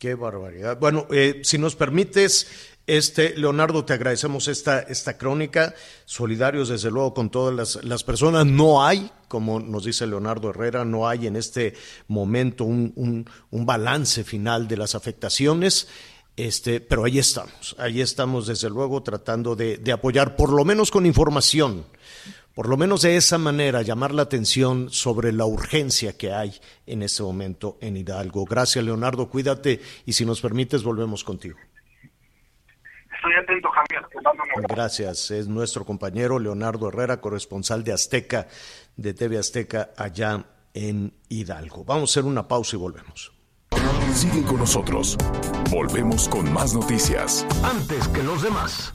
[0.02, 0.80] Qué barbaridad.
[0.80, 2.48] Bueno, eh, si nos permites,
[2.88, 8.44] este, Leonardo, te agradecemos esta, esta crónica, solidarios desde luego con todas las, las, personas.
[8.44, 11.74] No hay, como nos dice Leonardo Herrera, no hay en este
[12.08, 15.86] momento un, un, un balance final de las afectaciones.
[16.36, 20.90] Este, pero ahí estamos, ahí estamos desde luego tratando de, de apoyar, por lo menos
[20.90, 21.84] con información,
[22.54, 26.54] por lo menos de esa manera, llamar la atención sobre la urgencia que hay
[26.86, 28.44] en este momento en Hidalgo.
[28.44, 31.58] Gracias, Leonardo, cuídate y si nos permites, volvemos contigo.
[33.14, 34.66] Estoy atento, Javier.
[34.68, 38.48] Gracias, es nuestro compañero Leonardo Herrera, corresponsal de Azteca,
[38.96, 41.84] de TV Azteca, allá en Hidalgo.
[41.84, 43.32] Vamos a hacer una pausa y volvemos.
[44.12, 45.16] Sigue con nosotros.
[45.70, 47.46] Volvemos con más noticias.
[47.62, 48.94] Antes que los demás.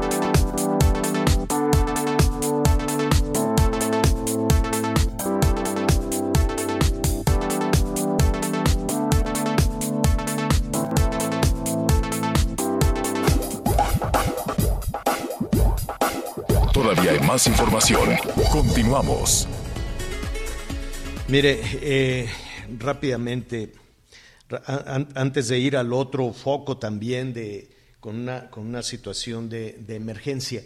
[17.47, 18.09] Información.
[18.51, 19.47] Continuamos.
[21.27, 22.29] Mire, eh,
[22.77, 23.73] rápidamente,
[25.15, 30.63] antes de ir al otro foco también de con una, con una situación de, emergencia.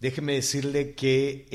[0.00, 1.46] Déjeme decirle que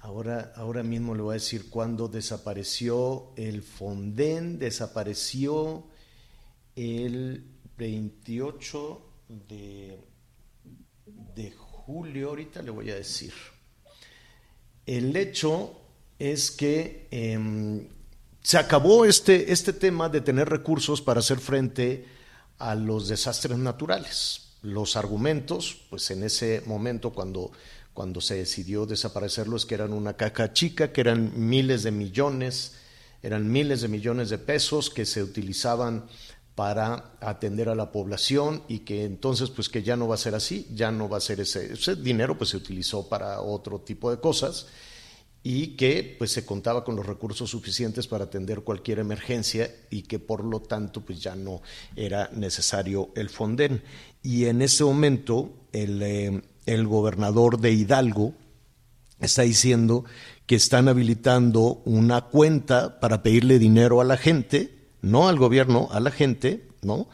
[0.00, 5.86] Ahora, ahora mismo le voy a decir cuándo desapareció el Fonden, desapareció
[6.76, 7.42] el
[7.78, 9.02] 28
[9.48, 9.98] de,
[11.34, 11.50] de
[11.86, 13.32] julio, ahorita le voy a decir.
[14.86, 15.72] El hecho
[16.18, 17.88] es que em,
[18.42, 22.06] se acabó este, este tema de tener recursos para hacer frente
[22.58, 24.52] a los desastres naturales.
[24.62, 27.50] Los argumentos, pues en ese momento cuando
[27.94, 32.74] cuando se decidió desaparecerlos, que eran una caca chica, que eran miles de millones,
[33.22, 36.04] eran miles de millones de pesos que se utilizaban
[36.54, 40.34] para atender a la población y que entonces pues que ya no va a ser
[40.34, 44.10] así, ya no va a ser ese, ese dinero pues se utilizó para otro tipo
[44.10, 44.66] de cosas
[45.46, 50.18] y que pues se contaba con los recursos suficientes para atender cualquier emergencia y que
[50.18, 51.60] por lo tanto pues ya no
[51.96, 53.82] era necesario el Fonden.
[54.22, 58.32] Y en ese momento el, eh, el gobernador de Hidalgo
[59.20, 60.06] está diciendo
[60.46, 64.73] que están habilitando una cuenta para pedirle dinero a la gente,
[65.04, 67.08] no al gobierno, a la gente, ¿no?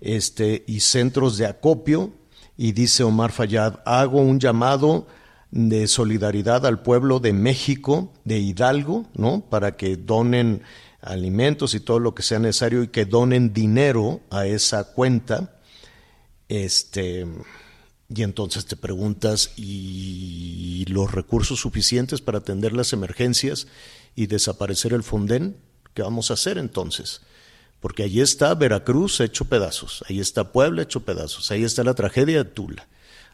[0.00, 2.12] Este, y centros de acopio,
[2.56, 5.06] y dice Omar Fayad, hago un llamado
[5.50, 9.42] de solidaridad al pueblo de México, de Hidalgo, ¿no?
[9.48, 10.62] Para que donen
[11.00, 15.60] alimentos y todo lo que sea necesario y que donen dinero a esa cuenta.
[16.48, 17.26] Este,
[18.08, 23.66] y entonces te preguntas, ¿y los recursos suficientes para atender las emergencias
[24.14, 25.56] y desaparecer el Fonden?
[25.94, 27.22] ¿Qué vamos a hacer entonces?
[27.80, 32.42] Porque ahí está Veracruz hecho pedazos, ahí está Puebla hecho pedazos, ahí está la tragedia
[32.42, 32.88] de Tula,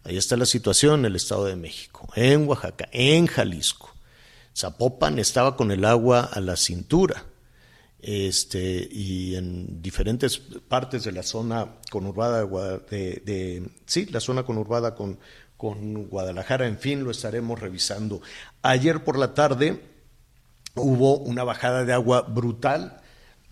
[0.05, 3.95] ahí está la situación en el Estado de México, en Oaxaca, en Jalisco.
[4.55, 7.25] Zapopan estaba con el agua a la cintura
[8.03, 14.97] este, y en diferentes partes de la zona conurbada de, de, sí, la zona conurbada
[14.97, 15.19] con,
[15.57, 18.21] con Guadalajara, en fin, lo estaremos revisando.
[18.61, 19.81] Ayer por la tarde
[20.75, 23.02] hubo una bajada de agua brutal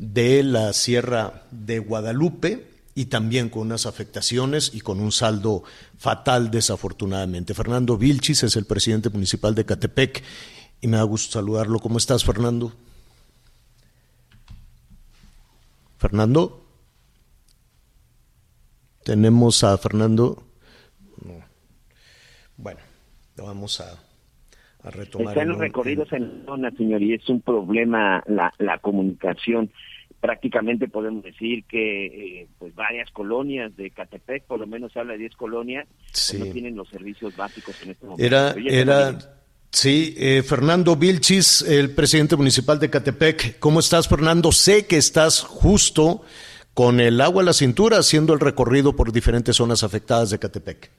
[0.00, 5.62] de la Sierra de Guadalupe y también con unas afectaciones y con un saldo
[5.98, 7.52] fatal desafortunadamente.
[7.52, 10.24] Fernando Vilchis es el presidente municipal de Catepec
[10.80, 11.78] y me da gusto saludarlo.
[11.80, 12.72] ¿Cómo estás, Fernando?
[15.98, 16.64] Fernando.
[19.04, 20.42] Tenemos a Fernando.
[22.56, 22.80] Bueno,
[23.36, 23.98] vamos a,
[24.82, 25.28] a retomar.
[25.28, 29.70] Están los recorridos en la zona, señor, y es un problema la, la comunicación.
[30.20, 35.14] Prácticamente podemos decir que eh, pues varias colonias de Catepec, por lo menos se habla
[35.14, 38.24] de 10 colonias, pues, no tienen los servicios básicos en este momento.
[38.24, 39.18] Era, era,
[39.72, 43.58] Sí, eh, Fernando Vilchis, el presidente municipal de Catepec.
[43.60, 44.50] ¿Cómo estás, Fernando?
[44.50, 46.22] Sé que estás justo
[46.74, 50.90] con el agua a la cintura haciendo el recorrido por diferentes zonas afectadas de Catepec.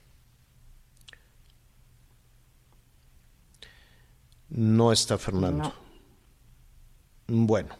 [4.48, 5.74] No está Fernando.
[7.26, 7.74] Bueno,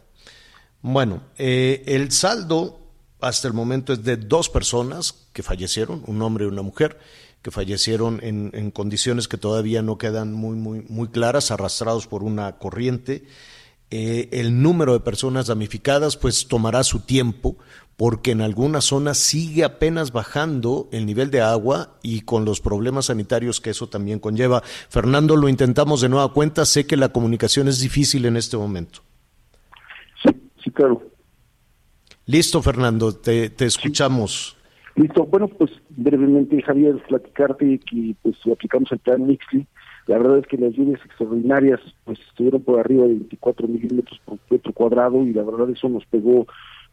[0.83, 2.79] bueno, eh, el saldo
[3.21, 6.99] hasta el momento es de dos personas que fallecieron, un hombre y una mujer
[7.41, 12.57] que fallecieron en, condiciones que todavía no quedan muy, muy, muy claras, arrastrados por una
[12.57, 13.23] corriente.
[13.91, 17.57] Eh, el número de personas damnificadas pues tomará su tiempo
[17.95, 23.05] porque en algunas zonas sigue apenas bajando el nivel de agua y con los problemas
[23.05, 24.63] sanitarios que eso también conlleva.
[24.89, 29.01] Fernando, lo intentamos de nueva cuenta, sé que la comunicación es difícil en este momento.
[30.63, 31.01] Sí, claro.
[32.25, 34.55] Listo, Fernando, te, te escuchamos.
[34.57, 34.63] Sí.
[34.95, 39.65] Listo, bueno, pues brevemente, Javier, platicarte que pues aplicamos el plan Mixly.
[40.05, 44.37] La verdad es que las lluvias extraordinarias pues estuvieron por arriba de 24 milímetros por
[44.49, 46.45] metro cuadrado y la verdad eso nos pegó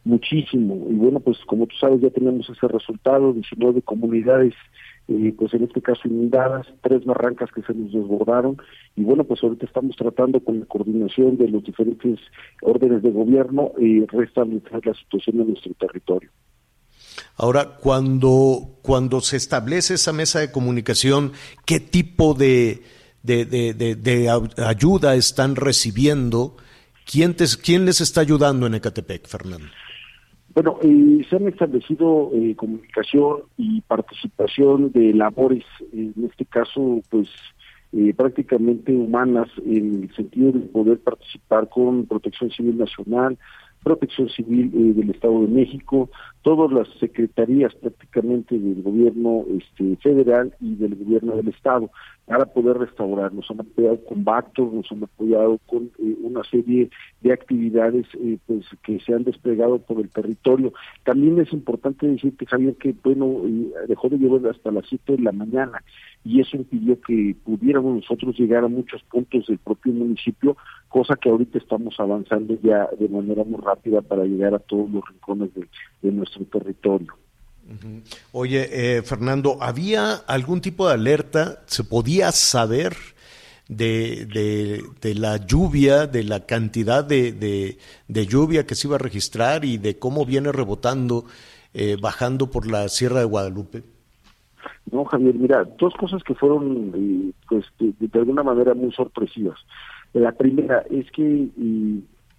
[0.03, 0.87] muchísimo.
[0.89, 4.55] Y bueno, pues como tú sabes ya tenemos ese resultado, 19 comunidades
[5.07, 8.57] eh, pues en este caso inundadas, tres barrancas que se nos desbordaron
[8.95, 12.19] y bueno, pues ahorita estamos tratando con la coordinación de los diferentes
[12.61, 16.29] órdenes de gobierno y restablecer la situación en nuestro territorio.
[17.35, 21.33] Ahora, cuando, cuando se establece esa mesa de comunicación,
[21.65, 22.81] ¿qué tipo de
[24.57, 26.55] ayuda están recibiendo?
[27.05, 29.67] ¿Quién, te, ¿Quién les está ayudando en Ecatepec, Fernando?
[30.53, 37.29] Bueno, eh, se han establecido eh, comunicación y participación de labores, en este caso, pues
[37.93, 43.37] eh, prácticamente humanas, en el sentido de poder participar con Protección Civil Nacional,
[43.83, 46.09] Protección Civil eh, del Estado de México,
[46.41, 51.91] todas las secretarías prácticamente del gobierno este, federal y del gobierno del estado
[52.25, 53.33] para poder restaurar.
[53.33, 56.89] Nos han apoyado con Bactor, nos han apoyado con eh, una serie
[57.21, 60.73] de actividades eh, pues que se han desplegado por el territorio.
[61.03, 65.23] También es importante decirte, Javier, que bueno, eh, dejó de llover hasta las 7 de
[65.23, 65.83] la mañana
[66.23, 70.55] y eso impidió que pudiéramos nosotros llegar a muchos puntos del propio municipio,
[70.87, 75.03] cosa que ahorita estamos avanzando ya de manera muy rápida para llegar a todos los
[75.09, 77.13] rincones de, nuestro territorio.
[78.31, 81.61] Oye, eh, Fernando, ¿había algún tipo de alerta?
[81.67, 82.95] ¿Se podía saber
[83.71, 87.31] de, de, la lluvia, de la cantidad de,
[88.07, 91.25] de, lluvia que se iba a registrar y de cómo viene rebotando,
[91.73, 93.83] eh, bajando por la Sierra de Guadalupe?
[94.91, 99.59] No, Javier, mira, dos cosas que fueron, eh, pues, de, alguna manera muy sorpresivas.
[100.13, 101.47] La primera es que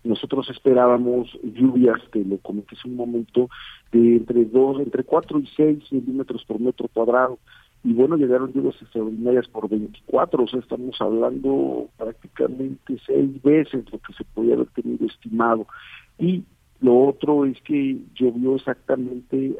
[0.04, 3.48] nosotros esperábamos lluvias, que lo comenté hace un momento,
[3.92, 7.38] de entre dos, entre cuatro y seis milímetros por metro cuadrado.
[7.84, 13.98] Y bueno, llegaron lluvias extraordinarias por 24, o sea, estamos hablando prácticamente seis veces lo
[13.98, 15.66] que se podía haber tenido estimado.
[16.18, 16.44] Y
[16.80, 19.56] lo otro es que llovió exactamente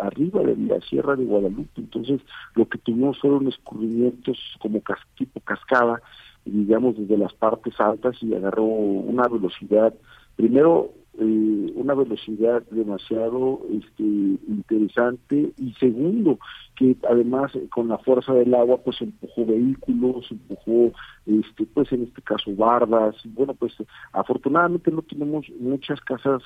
[0.00, 2.20] arriba de la Sierra de Guadalupe, entonces
[2.54, 4.80] lo que tuvimos fueron escurrimientos como
[5.16, 6.00] tipo cascada,
[6.44, 9.94] digamos desde las partes altas y agarró una velocidad,
[10.36, 16.38] primero eh, una velocidad demasiado este, interesante y segundo
[16.76, 20.92] que además eh, con la fuerza del agua pues empujó vehículos empujó
[21.26, 23.74] este pues en este caso bardas bueno pues
[24.12, 26.42] afortunadamente no tenemos muchas casas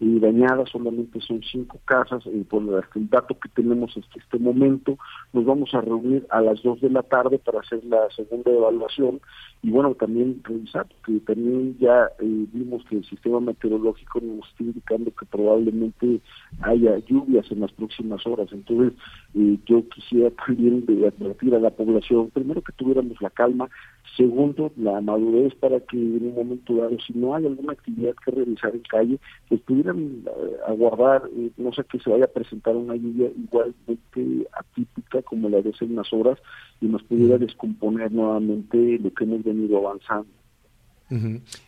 [0.00, 4.98] y dañadas, solamente son cinco casas, y por el dato que tenemos hasta este momento,
[5.32, 9.20] nos vamos a reunir a las dos de la tarde para hacer la segunda evaluación
[9.62, 14.64] y bueno, también revisar, que también ya eh, vimos que el sistema meteorológico nos está
[14.64, 16.20] indicando que probablemente
[16.60, 18.92] haya lluvias en las próximas horas, entonces
[19.34, 23.68] eh, yo quisiera también advertir a la población, primero que tuviéramos la calma,
[24.16, 28.30] segundo, la madurez para que en un momento dado, si no hay alguna actividad que
[28.30, 32.76] realizar en calle, pues pudieran eh, aguardar, eh, no sé que se vaya a presentar
[32.76, 36.38] una lluvia igualmente atípica como la de hace unas horas
[36.80, 40.43] y nos pudiera descomponer nuevamente lo que hemos venido avanzando.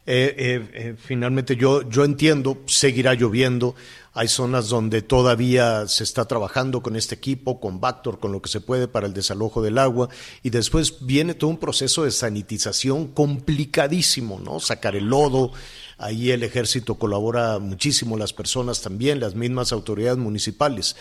[0.07, 3.75] Eh, finalmente yo, yo entiendo, seguirá lloviendo,
[4.13, 8.49] hay zonas donde todavía se está trabajando con este equipo, con Bactor, con lo que
[8.49, 10.09] se puede para el desalojo del agua,
[10.43, 14.59] y después viene todo un proceso de sanitización complicadísimo, ¿no?
[14.59, 15.53] Sacar el lodo,
[15.99, 20.97] Ahí el ejército colabora muchísimo, las personas también, las mismas autoridades municipales.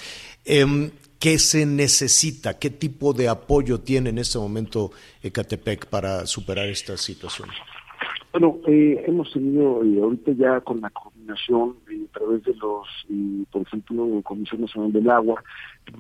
[0.46, 2.60] Em, ¿Qué se necesita?
[2.60, 4.92] ¿Qué tipo de apoyo tiene en este momento
[5.24, 7.50] Ecatepec para superar esta situación?
[8.38, 12.86] Bueno, eh, hemos tenido eh, ahorita ya con la coordinación eh, a través de los,
[13.50, 15.42] por ejemplo, Comisión Nacional del Agua,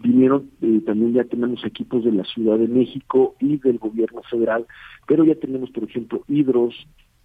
[0.01, 0.51] vinieron,
[0.85, 4.67] también ya tenemos equipos de la Ciudad de México y del gobierno federal,
[5.07, 6.75] pero ya tenemos, por ejemplo, hidros,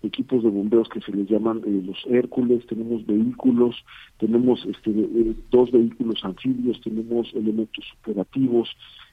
[0.02, 3.76] equipos de bomberos que se les llaman eh, los Hércules, tenemos vehículos,
[4.18, 8.70] tenemos este, eh, dos vehículos anfibios, tenemos elementos operativos,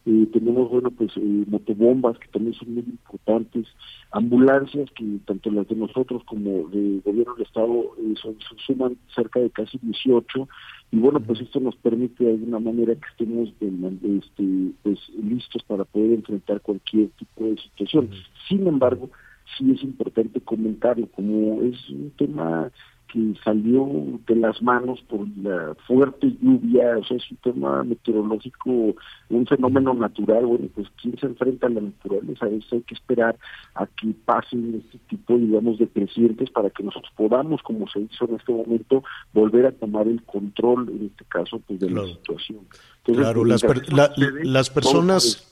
[0.09, 3.67] eh, tenemos, bueno, pues motobombas que también son muy importantes,
[4.11, 7.91] ambulancias que tanto las de nosotros como de gobierno del Estado
[8.21, 10.47] son, suman cerca de casi 18
[10.91, 15.83] y bueno, pues esto nos permite de alguna manera que estemos este, pues, listos para
[15.83, 18.09] poder enfrentar cualquier tipo de situación.
[18.47, 19.09] Sin embargo,
[19.57, 22.71] sí es importante comentarlo, como es un tema
[23.07, 23.87] que salió
[24.27, 28.95] de las manos por la fuerte lluvia, o sea, es un tema meteorológico,
[29.29, 33.37] un fenómeno natural, bueno, pues quién se enfrenta a la naturaleza, eso hay que esperar
[33.75, 38.25] a que pasen este tipo, digamos, de crecientes para que nosotros podamos, como se hizo
[38.25, 39.03] en este momento,
[39.33, 42.59] volver a tomar el control, en este caso, pues de la situación.
[43.03, 43.63] claro, las,
[44.43, 45.51] las personas,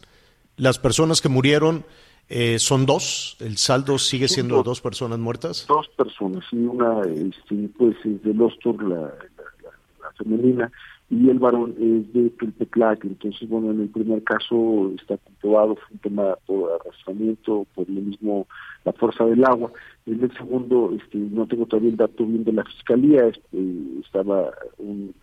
[0.57, 1.85] las personas que murieron
[2.27, 3.37] eh, ¿Son dos?
[3.39, 5.65] ¿El saldo sigue siendo dos, personas muertas?
[5.67, 10.71] Dos personas, y una este, pues, es de Lostor, la, la, femenina,
[11.09, 13.05] y el varón es de Tulteclac.
[13.05, 18.01] Entonces, bueno, en el primer caso está comprobado, fue un tema por arrastramiento, por lo
[18.01, 18.47] mismo
[18.85, 19.71] la fuerza del agua.
[20.07, 23.57] En el segundo, este, no tengo todavía el dato bien de la fiscalía, este,
[24.03, 25.13] estaba un,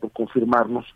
[0.00, 0.86] por confirmarnos,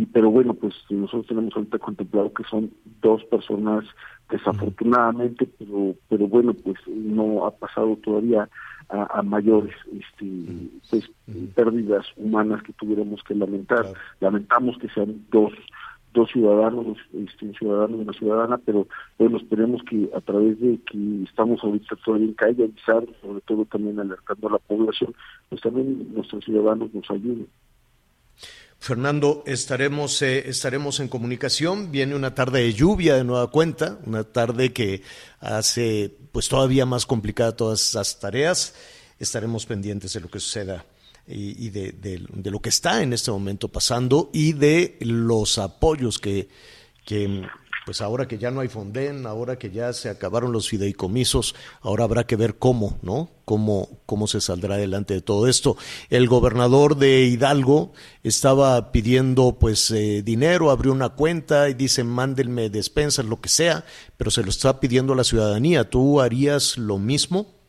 [0.00, 2.70] y pero bueno, pues nosotros tenemos ahorita contemplado que son
[3.02, 3.84] dos personas
[4.30, 8.48] desafortunadamente, pero pero bueno, pues no ha pasado todavía
[8.88, 11.10] a, mayores este pues
[11.54, 13.92] pérdidas humanas que tuviéramos que lamentar.
[14.20, 15.52] Lamentamos que sean dos
[16.14, 18.88] dos ciudadanos, este, un ciudadano y una ciudadana, pero
[19.18, 23.66] bueno, esperemos que a través de que estamos ahorita todavía en calle, avisar, sobre todo
[23.66, 25.14] también alertando a la población,
[25.50, 27.46] pues también nuestros ciudadanos nos ayuden.
[28.82, 31.92] Fernando, estaremos, eh, estaremos en comunicación.
[31.92, 35.02] Viene una tarde de lluvia de nueva cuenta, una tarde que
[35.38, 38.72] hace pues todavía más complicada todas esas tareas.
[39.18, 40.86] Estaremos pendientes de lo que suceda
[41.26, 46.48] y, de- de lo que está en este momento pasando y de los apoyos que,
[47.04, 47.42] que
[47.90, 52.04] pues ahora que ya no hay Fonden, ahora que ya se acabaron los fideicomisos, ahora
[52.04, 53.30] habrá que ver cómo, ¿no?
[53.44, 55.76] Cómo, cómo se saldrá adelante de todo esto.
[56.08, 62.70] El gobernador de Hidalgo estaba pidiendo pues eh, dinero, abrió una cuenta y dice mándenme
[62.70, 63.84] despensas, lo que sea,
[64.16, 65.90] pero se lo está pidiendo a la ciudadanía.
[65.90, 67.59] ¿Tú harías lo mismo?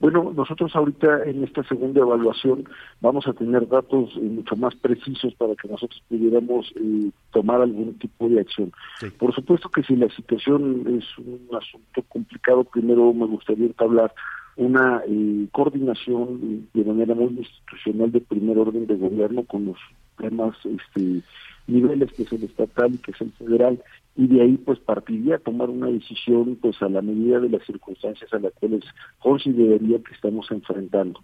[0.00, 2.68] Bueno, nosotros ahorita en esta segunda evaluación
[3.00, 7.94] vamos a tener datos eh, mucho más precisos para que nosotros pudiéramos eh, tomar algún
[7.98, 8.72] tipo de acción.
[9.18, 14.12] Por supuesto que si la situación es un asunto complicado, primero me gustaría entablar
[14.58, 19.78] una eh, coordinación eh, de manera muy institucional de primer orden de gobierno con los
[20.18, 21.22] temas este,
[21.68, 23.82] niveles que es el estatal y que es el federal
[24.16, 27.64] y de ahí pues partiría a tomar una decisión pues a la medida de las
[27.64, 28.82] circunstancias a las cuales
[29.20, 31.22] consideraría que estamos enfrentando.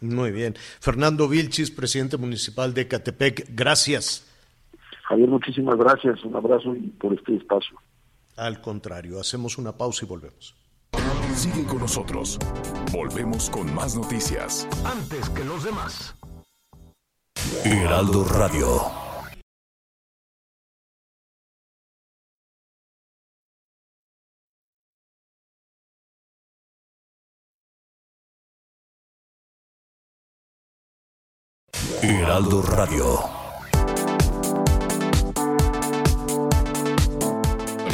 [0.00, 0.54] Muy bien.
[0.80, 4.24] Fernando Vilchis, presidente municipal de Catepec, gracias.
[5.04, 7.78] Javier, muchísimas gracias, un abrazo y por este espacio.
[8.36, 10.54] Al contrario, hacemos una pausa y volvemos.
[11.34, 12.38] Sigue con nosotros.
[12.92, 14.68] Volvemos con más noticias.
[14.84, 16.14] Antes que los demás.
[17.64, 19.07] Heraldo Radio.
[32.02, 33.18] Heraldo Radio.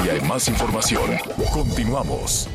[0.05, 1.11] Y hay más información.
[1.53, 2.49] Continuamos.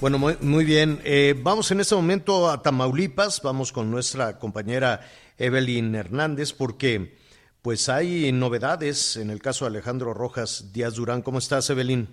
[0.00, 1.00] Bueno, muy, muy bien.
[1.04, 3.40] Eh, vamos en este momento a Tamaulipas.
[3.42, 5.00] Vamos con nuestra compañera
[5.38, 7.16] Evelyn Hernández porque
[7.62, 11.22] pues hay novedades en el caso de Alejandro Rojas Díaz Durán.
[11.22, 12.08] ¿Cómo estás, Evelyn?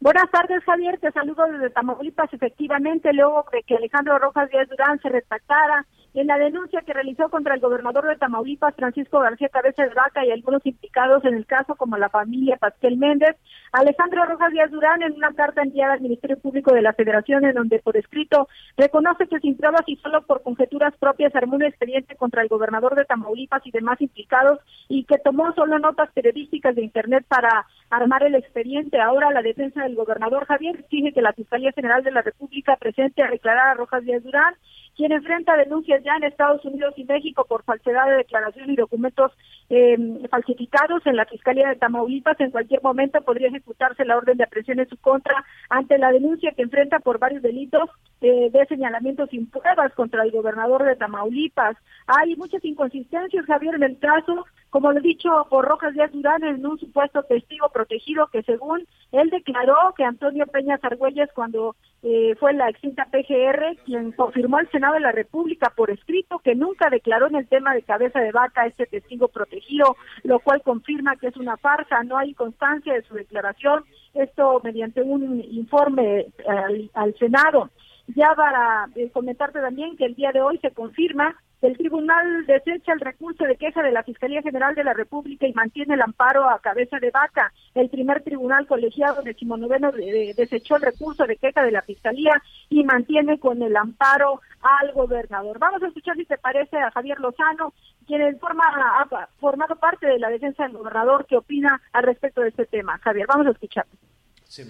[0.00, 0.98] Buenas tardes, Javier.
[0.98, 2.32] Te saludo desde Tamaulipas.
[2.32, 7.28] Efectivamente, luego de que Alejandro Rojas Díaz Durán se retractara en la denuncia que realizó
[7.28, 11.44] contra el gobernador de Tamaulipas, Francisco García Cabeza de Vaca, y algunos implicados en el
[11.44, 13.36] caso, como la familia Pasquel Méndez,
[13.72, 17.54] Alejandro Rojas Díaz Durán, en una carta enviada al Ministerio Público de la Federación, en
[17.54, 22.14] donde por escrito reconoce que sin pruebas y solo por conjeturas propias armó un expediente
[22.14, 26.82] contra el gobernador de Tamaulipas y demás implicados, y que tomó solo notas periodísticas de
[26.82, 29.00] Internet para armar el expediente.
[29.00, 33.22] Ahora la defensa del gobernador Javier exige que la Fiscalía General de la República presente
[33.22, 34.54] a declarar a Rojas Díaz Durán,
[34.96, 39.32] quien enfrenta denuncias ya en Estados Unidos y México por falsedad de declaración y documentos
[39.70, 39.96] eh,
[40.30, 42.38] falsificados en la Fiscalía de Tamaulipas.
[42.40, 46.52] En cualquier momento podría ejecutarse la orden de aprehensión en su contra ante la denuncia
[46.52, 47.90] que enfrenta por varios delitos
[48.20, 51.76] eh, de señalamientos sin pruebas contra el gobernador de Tamaulipas.
[52.06, 54.44] Hay muchas inconsistencias, Javier, en el caso,
[54.74, 58.84] como lo he dicho por Rojas Díaz Durán, en un supuesto testigo protegido que según
[59.12, 64.68] él declaró que Antonio Peña Argüelles cuando eh, fue la extinta PGR quien confirmó al
[64.72, 68.32] Senado de la República por escrito que nunca declaró en el tema de cabeza de
[68.32, 69.94] vaca este testigo protegido,
[70.24, 75.02] lo cual confirma que es una farsa, no hay constancia de su declaración, esto mediante
[75.02, 77.70] un informe al, al Senado.
[78.08, 81.36] Ya para eh, comentarte también que el día de hoy se confirma
[81.66, 85.52] el tribunal desecha el recurso de queja de la Fiscalía General de la República y
[85.52, 87.52] mantiene el amparo a cabeza de vaca.
[87.74, 92.40] El primer tribunal colegiado decimonoveno de- de- desechó el recurso de queja de la Fiscalía
[92.68, 95.58] y mantiene con el amparo al gobernador.
[95.58, 97.74] Vamos a escuchar si te parece a Javier Lozano,
[98.06, 102.48] quien forma, ha formado parte de la defensa del gobernador, que opina al respecto de
[102.48, 102.98] este tema.
[102.98, 103.86] Javier, vamos a escuchar.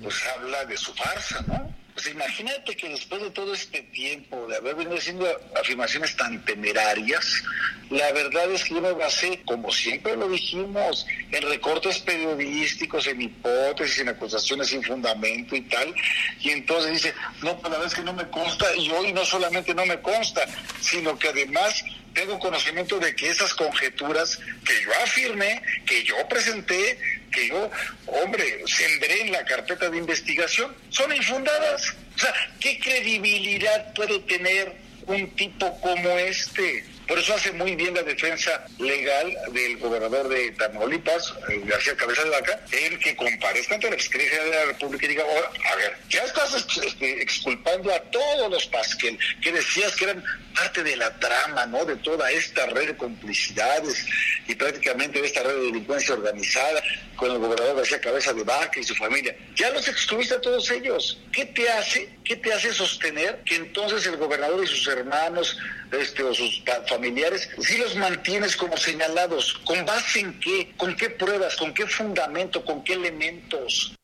[0.02, 1.83] pues habla de su farsa, ¿no?
[1.94, 7.44] Pues imagínate que después de todo este tiempo de haber venido haciendo afirmaciones tan temerarias,
[7.88, 13.22] la verdad es que yo me basé, como siempre lo dijimos, en recortes periodísticos, en
[13.22, 15.94] hipótesis, en acusaciones sin fundamento y tal,
[16.40, 19.24] y entonces dice, no, pues la verdad es que no me consta, y hoy no
[19.24, 20.44] solamente no me consta,
[20.80, 21.84] sino que además
[22.14, 26.98] tengo conocimiento de que esas conjeturas que yo afirmé, que yo presenté,
[27.30, 27.70] que yo,
[28.06, 31.94] hombre, sembré en la carpeta de investigación, son infundadas.
[32.14, 34.72] O sea, ¿qué credibilidad puede tener
[35.06, 36.84] un tipo como este?
[37.06, 42.24] Por eso hace muy bien la defensa legal del gobernador de Tamaulipas, eh, García Cabeza
[42.24, 45.76] de Vaca, en que comparezca ante la General de la República y diga, "Ahora, a
[45.76, 50.24] ver, ya estás ex- este, exculpando a todos los Pasquel, que decías que eran
[50.54, 51.84] parte de la trama, ¿no?
[51.84, 54.06] De toda esta red de complicidades
[54.46, 56.82] y prácticamente de esta red de delincuencia organizada
[57.16, 59.36] con el gobernador García Cabeza de Vaca y su familia.
[59.56, 61.18] Ya los excluiste a todos ellos.
[61.32, 65.58] ¿Qué te hace, qué te hace sostener que entonces el gobernador y sus hermanos,
[65.92, 66.62] este, o sus
[66.94, 70.72] familiares, si los mantienes como señalados, ¿con base en qué?
[70.76, 71.56] ¿Con qué pruebas?
[71.56, 72.64] ¿Con qué fundamento?
[72.64, 73.94] ¿Con qué elementos?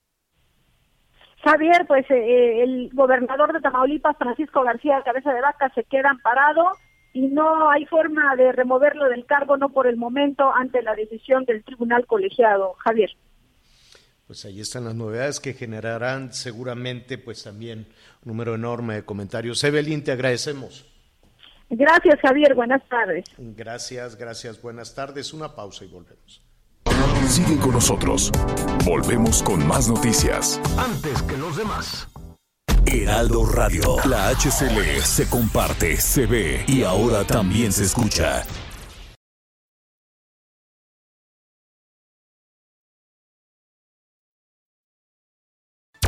[1.43, 6.11] Javier, pues eh, eh, el gobernador de Tamaulipas, Francisco García Cabeza de Vaca, se queda
[6.11, 6.73] amparado
[7.13, 11.45] y no hay forma de removerlo del cargo, no por el momento, ante la decisión
[11.45, 12.75] del tribunal colegiado.
[12.85, 13.11] Javier.
[14.27, 17.89] Pues ahí están las novedades que generarán seguramente pues también
[18.25, 19.65] un número enorme de comentarios.
[19.65, 20.90] Evelyn, te agradecemos.
[21.71, 22.55] Gracias, Javier.
[22.55, 23.25] Buenas tardes.
[23.39, 24.61] Gracias, gracias.
[24.61, 25.33] Buenas tardes.
[25.33, 26.43] Una pausa y volvemos.
[27.29, 28.33] Sigue con nosotros.
[28.85, 30.61] Volvemos con más noticias.
[30.77, 32.09] Antes que los demás.
[32.87, 33.97] Heraldo Radio.
[34.07, 38.43] La HCL se comparte, se ve y ahora también se escucha.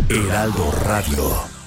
[0.09, 1.62] Heraldo Radio.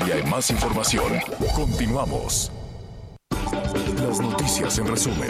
[0.00, 1.12] Todavía hay más información.
[1.54, 2.50] Continuamos.
[4.02, 5.28] Las noticias en resumen.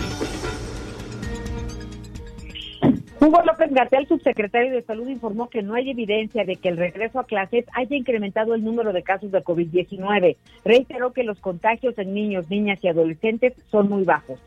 [3.18, 7.18] Hugo López Gatel, subsecretario de Salud, informó que no hay evidencia de que el regreso
[7.18, 10.36] a clases haya incrementado el número de casos de COVID-19.
[10.64, 14.38] Reiteró que los contagios en niños, niñas y adolescentes son muy bajos.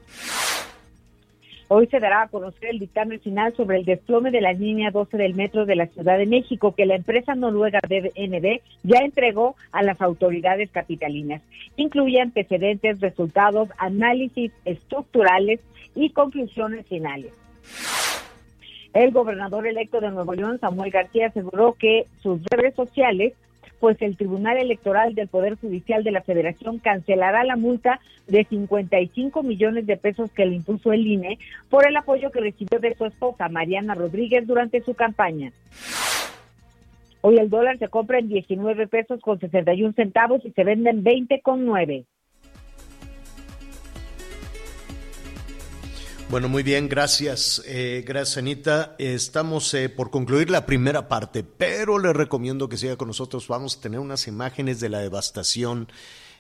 [1.76, 5.18] Hoy se dará a conocer el dictamen final sobre el desplome de la línea 12
[5.18, 9.82] del metro de la Ciudad de México, que la empresa noruega DNB ya entregó a
[9.82, 11.42] las autoridades capitalinas.
[11.76, 15.62] Incluye antecedentes, resultados, análisis estructurales
[15.96, 17.34] y conclusiones finales.
[18.94, 23.34] El gobernador electo de Nuevo León, Samuel García, aseguró que sus redes sociales,
[23.84, 29.44] pues el Tribunal Electoral del Poder Judicial de la Federación cancelará la multa de 55
[29.44, 31.38] millones de pesos que le impuso el INE
[31.70, 35.52] por el apoyo que recibió de su esposa, Mariana Rodríguez, durante su campaña.
[37.20, 41.04] Hoy el dólar se compra en 19 pesos con 61 centavos y se vende en
[41.04, 42.06] 20 con 9.
[46.34, 47.62] Bueno, muy bien, gracias.
[47.64, 48.96] Eh, gracias, Anita.
[48.98, 53.48] Estamos eh, por concluir la primera parte, pero le recomiendo que siga con nosotros.
[53.48, 55.90] Vamos a tener unas imágenes de la devastación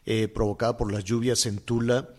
[0.07, 2.09] eh, provocada por las lluvias en Tula.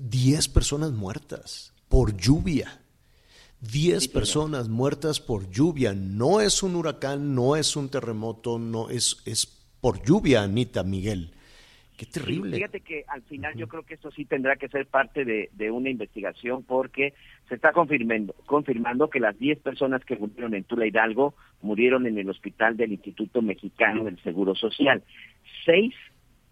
[0.00, 2.80] Diez personas muertas por lluvia.
[3.60, 5.92] Diez personas muertas por lluvia.
[5.92, 9.46] No es un huracán, no es un terremoto, no es, es
[9.82, 11.35] por lluvia, Anita Miguel.
[11.96, 12.56] Qué terrible.
[12.56, 15.70] Fíjate que al final yo creo que esto sí tendrá que ser parte de, de
[15.70, 17.14] una investigación porque
[17.48, 22.18] se está confirmando, confirmando que las 10 personas que murieron en Tula Hidalgo murieron en
[22.18, 25.02] el hospital del Instituto Mexicano del Seguro Social.
[25.64, 25.94] Seis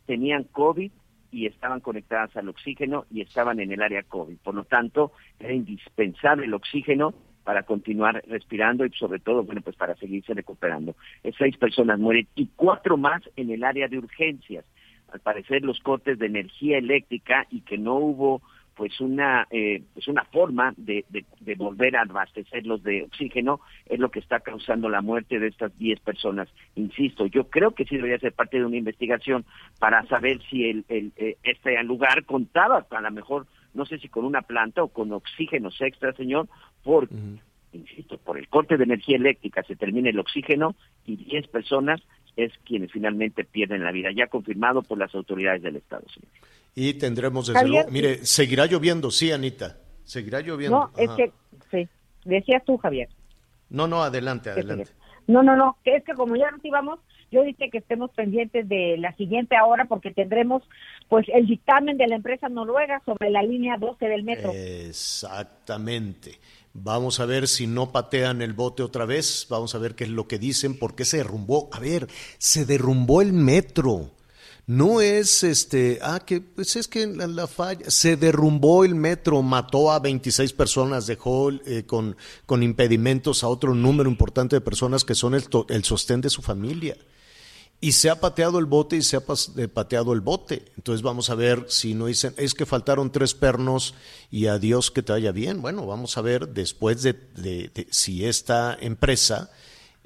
[0.07, 0.91] tenían COVID
[1.31, 4.37] y estaban conectadas al oxígeno y estaban en el área COVID.
[4.39, 9.77] Por lo tanto, era indispensable el oxígeno para continuar respirando y sobre todo, bueno, pues
[9.77, 10.97] para seguirse recuperando.
[11.37, 14.65] Seis personas mueren y cuatro más en el área de urgencias
[15.15, 18.43] al parecer los cortes de energía eléctrica y que no hubo
[18.75, 24.11] pues una eh, pues una forma de, de, volver a abastecerlos de oxígeno es lo
[24.11, 26.49] que está causando la muerte de estas 10 personas.
[26.75, 29.45] Insisto, yo creo que sí debería ser parte de una investigación
[29.79, 34.09] para saber si el, el eh, este lugar contaba a lo mejor no sé si
[34.09, 36.49] con una planta o con oxígenos extra, señor,
[36.83, 37.09] por
[37.73, 40.75] insisto, por el corte de energía eléctrica se termina el oxígeno
[41.07, 42.01] y 10 personas
[42.37, 46.05] es quienes finalmente pierden la vida, ya confirmado por las autoridades del Estado.
[46.13, 46.31] Señor.
[46.75, 50.77] Y tendremos, desde luego, mire, seguirá lloviendo, sí, Anita, seguirá lloviendo.
[50.77, 51.33] No, es que,
[51.71, 51.89] sí,
[52.25, 53.09] decías tú, Javier.
[53.71, 54.91] No, no, adelante, adelante.
[55.27, 58.69] No, no, no, que es que como ya nos íbamos, yo dije que estemos pendientes
[58.69, 60.63] de la siguiente hora porque tendremos
[61.09, 64.53] pues el dictamen de la empresa noruega sobre la línea 12 del metro.
[64.53, 66.39] Exactamente.
[66.77, 69.47] Vamos a ver si no patean el bote otra vez.
[69.49, 71.69] Vamos a ver qué es lo que dicen, por qué se derrumbó.
[71.73, 72.09] A ver,
[72.39, 74.11] se derrumbó el metro.
[74.67, 79.93] No es este, ah, que pues es que la, falla, se derrumbó el metro, mató
[79.93, 85.15] a 26 personas, dejó eh, con, con impedimentos a otro número importante de personas que
[85.15, 86.97] son el, el sostén de su familia
[87.85, 89.23] y se ha pateado el bote y se ha
[89.59, 90.73] eh, pateado el bote.
[90.79, 93.95] Entonces vamos a ver si no dicen, es que faltaron tres pernos
[94.31, 95.61] y adiós que te vaya bien.
[95.61, 99.51] Bueno, vamos a ver después de, si esta empresa,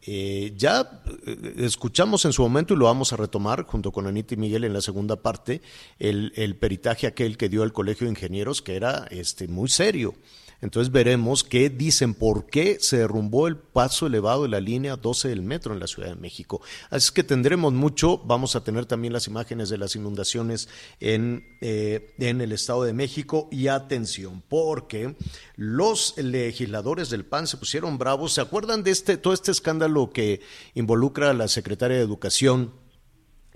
[0.02, 4.34] eh, ya eh, escuchamos en su momento y lo vamos a retomar junto con Anita
[4.34, 5.62] y Miguel en la segunda parte,
[6.00, 10.16] el, el peritaje aquel que dio el Colegio de Ingenieros, que era este, muy serio
[10.60, 15.28] Entonces veremos qué dicen, por qué se derrumbó el paso elevado de la línea 12
[15.28, 16.60] del metro en la Ciudad de México.
[16.90, 22.14] Así que tendremos mucho, vamos a tener también las imágenes de las inundaciones en, eh,
[22.18, 25.14] en el Estado de México y atención, porque
[25.56, 30.40] los legisladores del PAN se pusieron bravos, ¿se acuerdan de este, todo este escándalo que
[30.74, 32.72] involucra a la secretaria de Educación?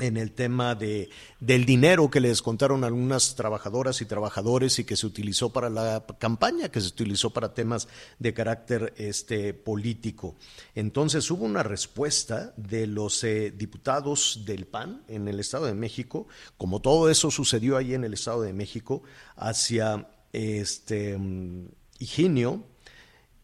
[0.03, 4.97] En el tema de, del dinero que le descontaron algunas trabajadoras y trabajadores y que
[4.97, 7.87] se utilizó para la campaña, que se utilizó para temas
[8.19, 10.35] de carácter este, político.
[10.75, 16.27] Entonces hubo una respuesta de los eh, diputados del PAN en el Estado de México,
[16.59, 19.05] como todo eso sucedió ahí en el Estado de México,
[19.37, 21.69] hacia este, mm,
[22.01, 22.67] Higinio.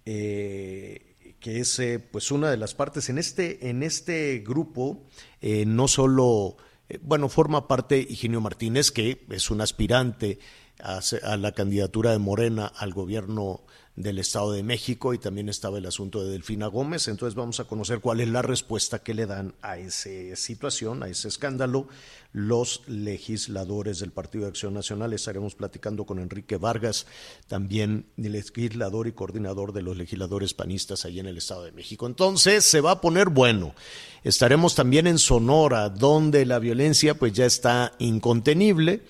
[0.04, 1.04] Eh,
[1.40, 5.06] que es eh, pues una de las partes en este en este grupo
[5.40, 6.56] eh, no solo
[6.88, 10.38] eh, bueno forma parte Higinio Martínez que es un aspirante
[10.80, 13.62] a, a, la candidatura de Morena al gobierno
[13.98, 17.08] del Estado de México y también estaba el asunto de Delfina Gómez.
[17.08, 21.08] Entonces vamos a conocer cuál es la respuesta que le dan a esa situación, a
[21.08, 21.88] ese escándalo,
[22.32, 25.12] los legisladores del Partido de Acción Nacional.
[25.12, 27.06] Estaremos platicando con Enrique Vargas,
[27.48, 32.06] también legislador y coordinador de los legisladores panistas allí en el Estado de México.
[32.06, 33.74] Entonces se va a poner bueno.
[34.22, 39.02] Estaremos también en Sonora, donde la violencia pues ya está incontenible.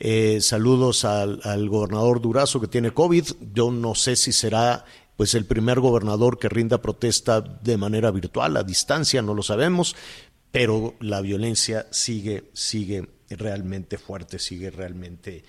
[0.00, 3.24] Eh, saludos al, gobernador Durazo que tiene COVID.
[3.52, 4.84] Yo no sé si será
[5.16, 9.94] pues el primer gobernador que rinda protesta de manera virtual, a distancia, no lo sabemos,
[10.50, 15.44] pero la violencia sigue, sigue realmente fuerte, sigue realmente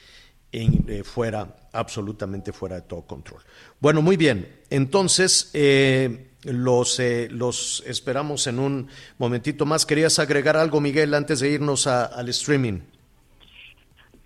[0.52, 3.42] en, eh, fuera, absolutamente fuera de todo control.
[3.80, 4.62] Bueno, muy bien.
[4.70, 8.88] Entonces, eh, los, eh, los esperamos en un
[9.18, 9.86] momentito más.
[9.86, 12.82] ¿Querías agregar algo, Miguel, antes de irnos al streaming?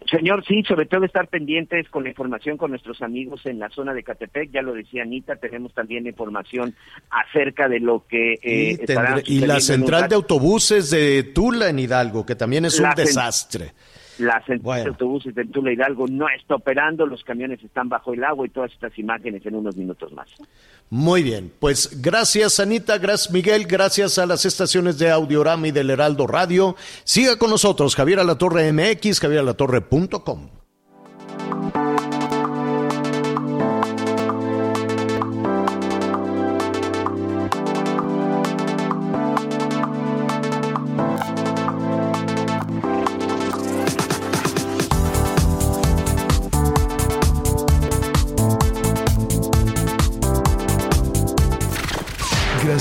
[0.09, 3.93] Señor, sí, sobre todo estar pendientes con la información con nuestros amigos en la zona
[3.93, 6.73] de Catepec, ya lo decía Anita, tenemos también información
[7.09, 11.79] acerca de lo que eh, y, tendré, y la central de autobuses de Tula en
[11.79, 13.71] Hidalgo, que también es La un desastre.
[14.19, 14.83] La central Bueno.
[14.83, 18.49] de autobuses de Tula Hidalgo no está operando, los camiones están bajo el agua y
[18.49, 20.27] todas estas imágenes en unos minutos más.
[20.89, 25.89] Muy bien, pues gracias Anita, gracias Miguel, gracias a las estaciones de Audiorama y del
[25.89, 26.75] Heraldo Radio.
[27.03, 30.49] Siga con nosotros, Javier Alatorre MX, javieralatorre.com.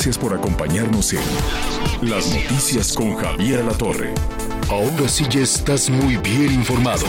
[0.09, 4.14] Gracias por acompañarnos en Las Noticias con Javier La Torre.
[4.70, 7.04] Ahora sí ya estás muy bien informado.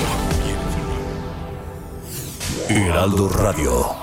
[2.67, 3.95] Heraldo Radio.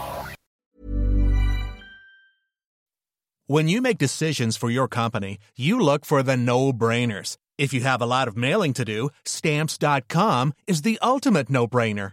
[3.47, 7.37] When you make decisions for your company, you look for the no brainers.
[7.59, 12.13] If you have a lot of mailing to do, stamps.com is the ultimate no brainer.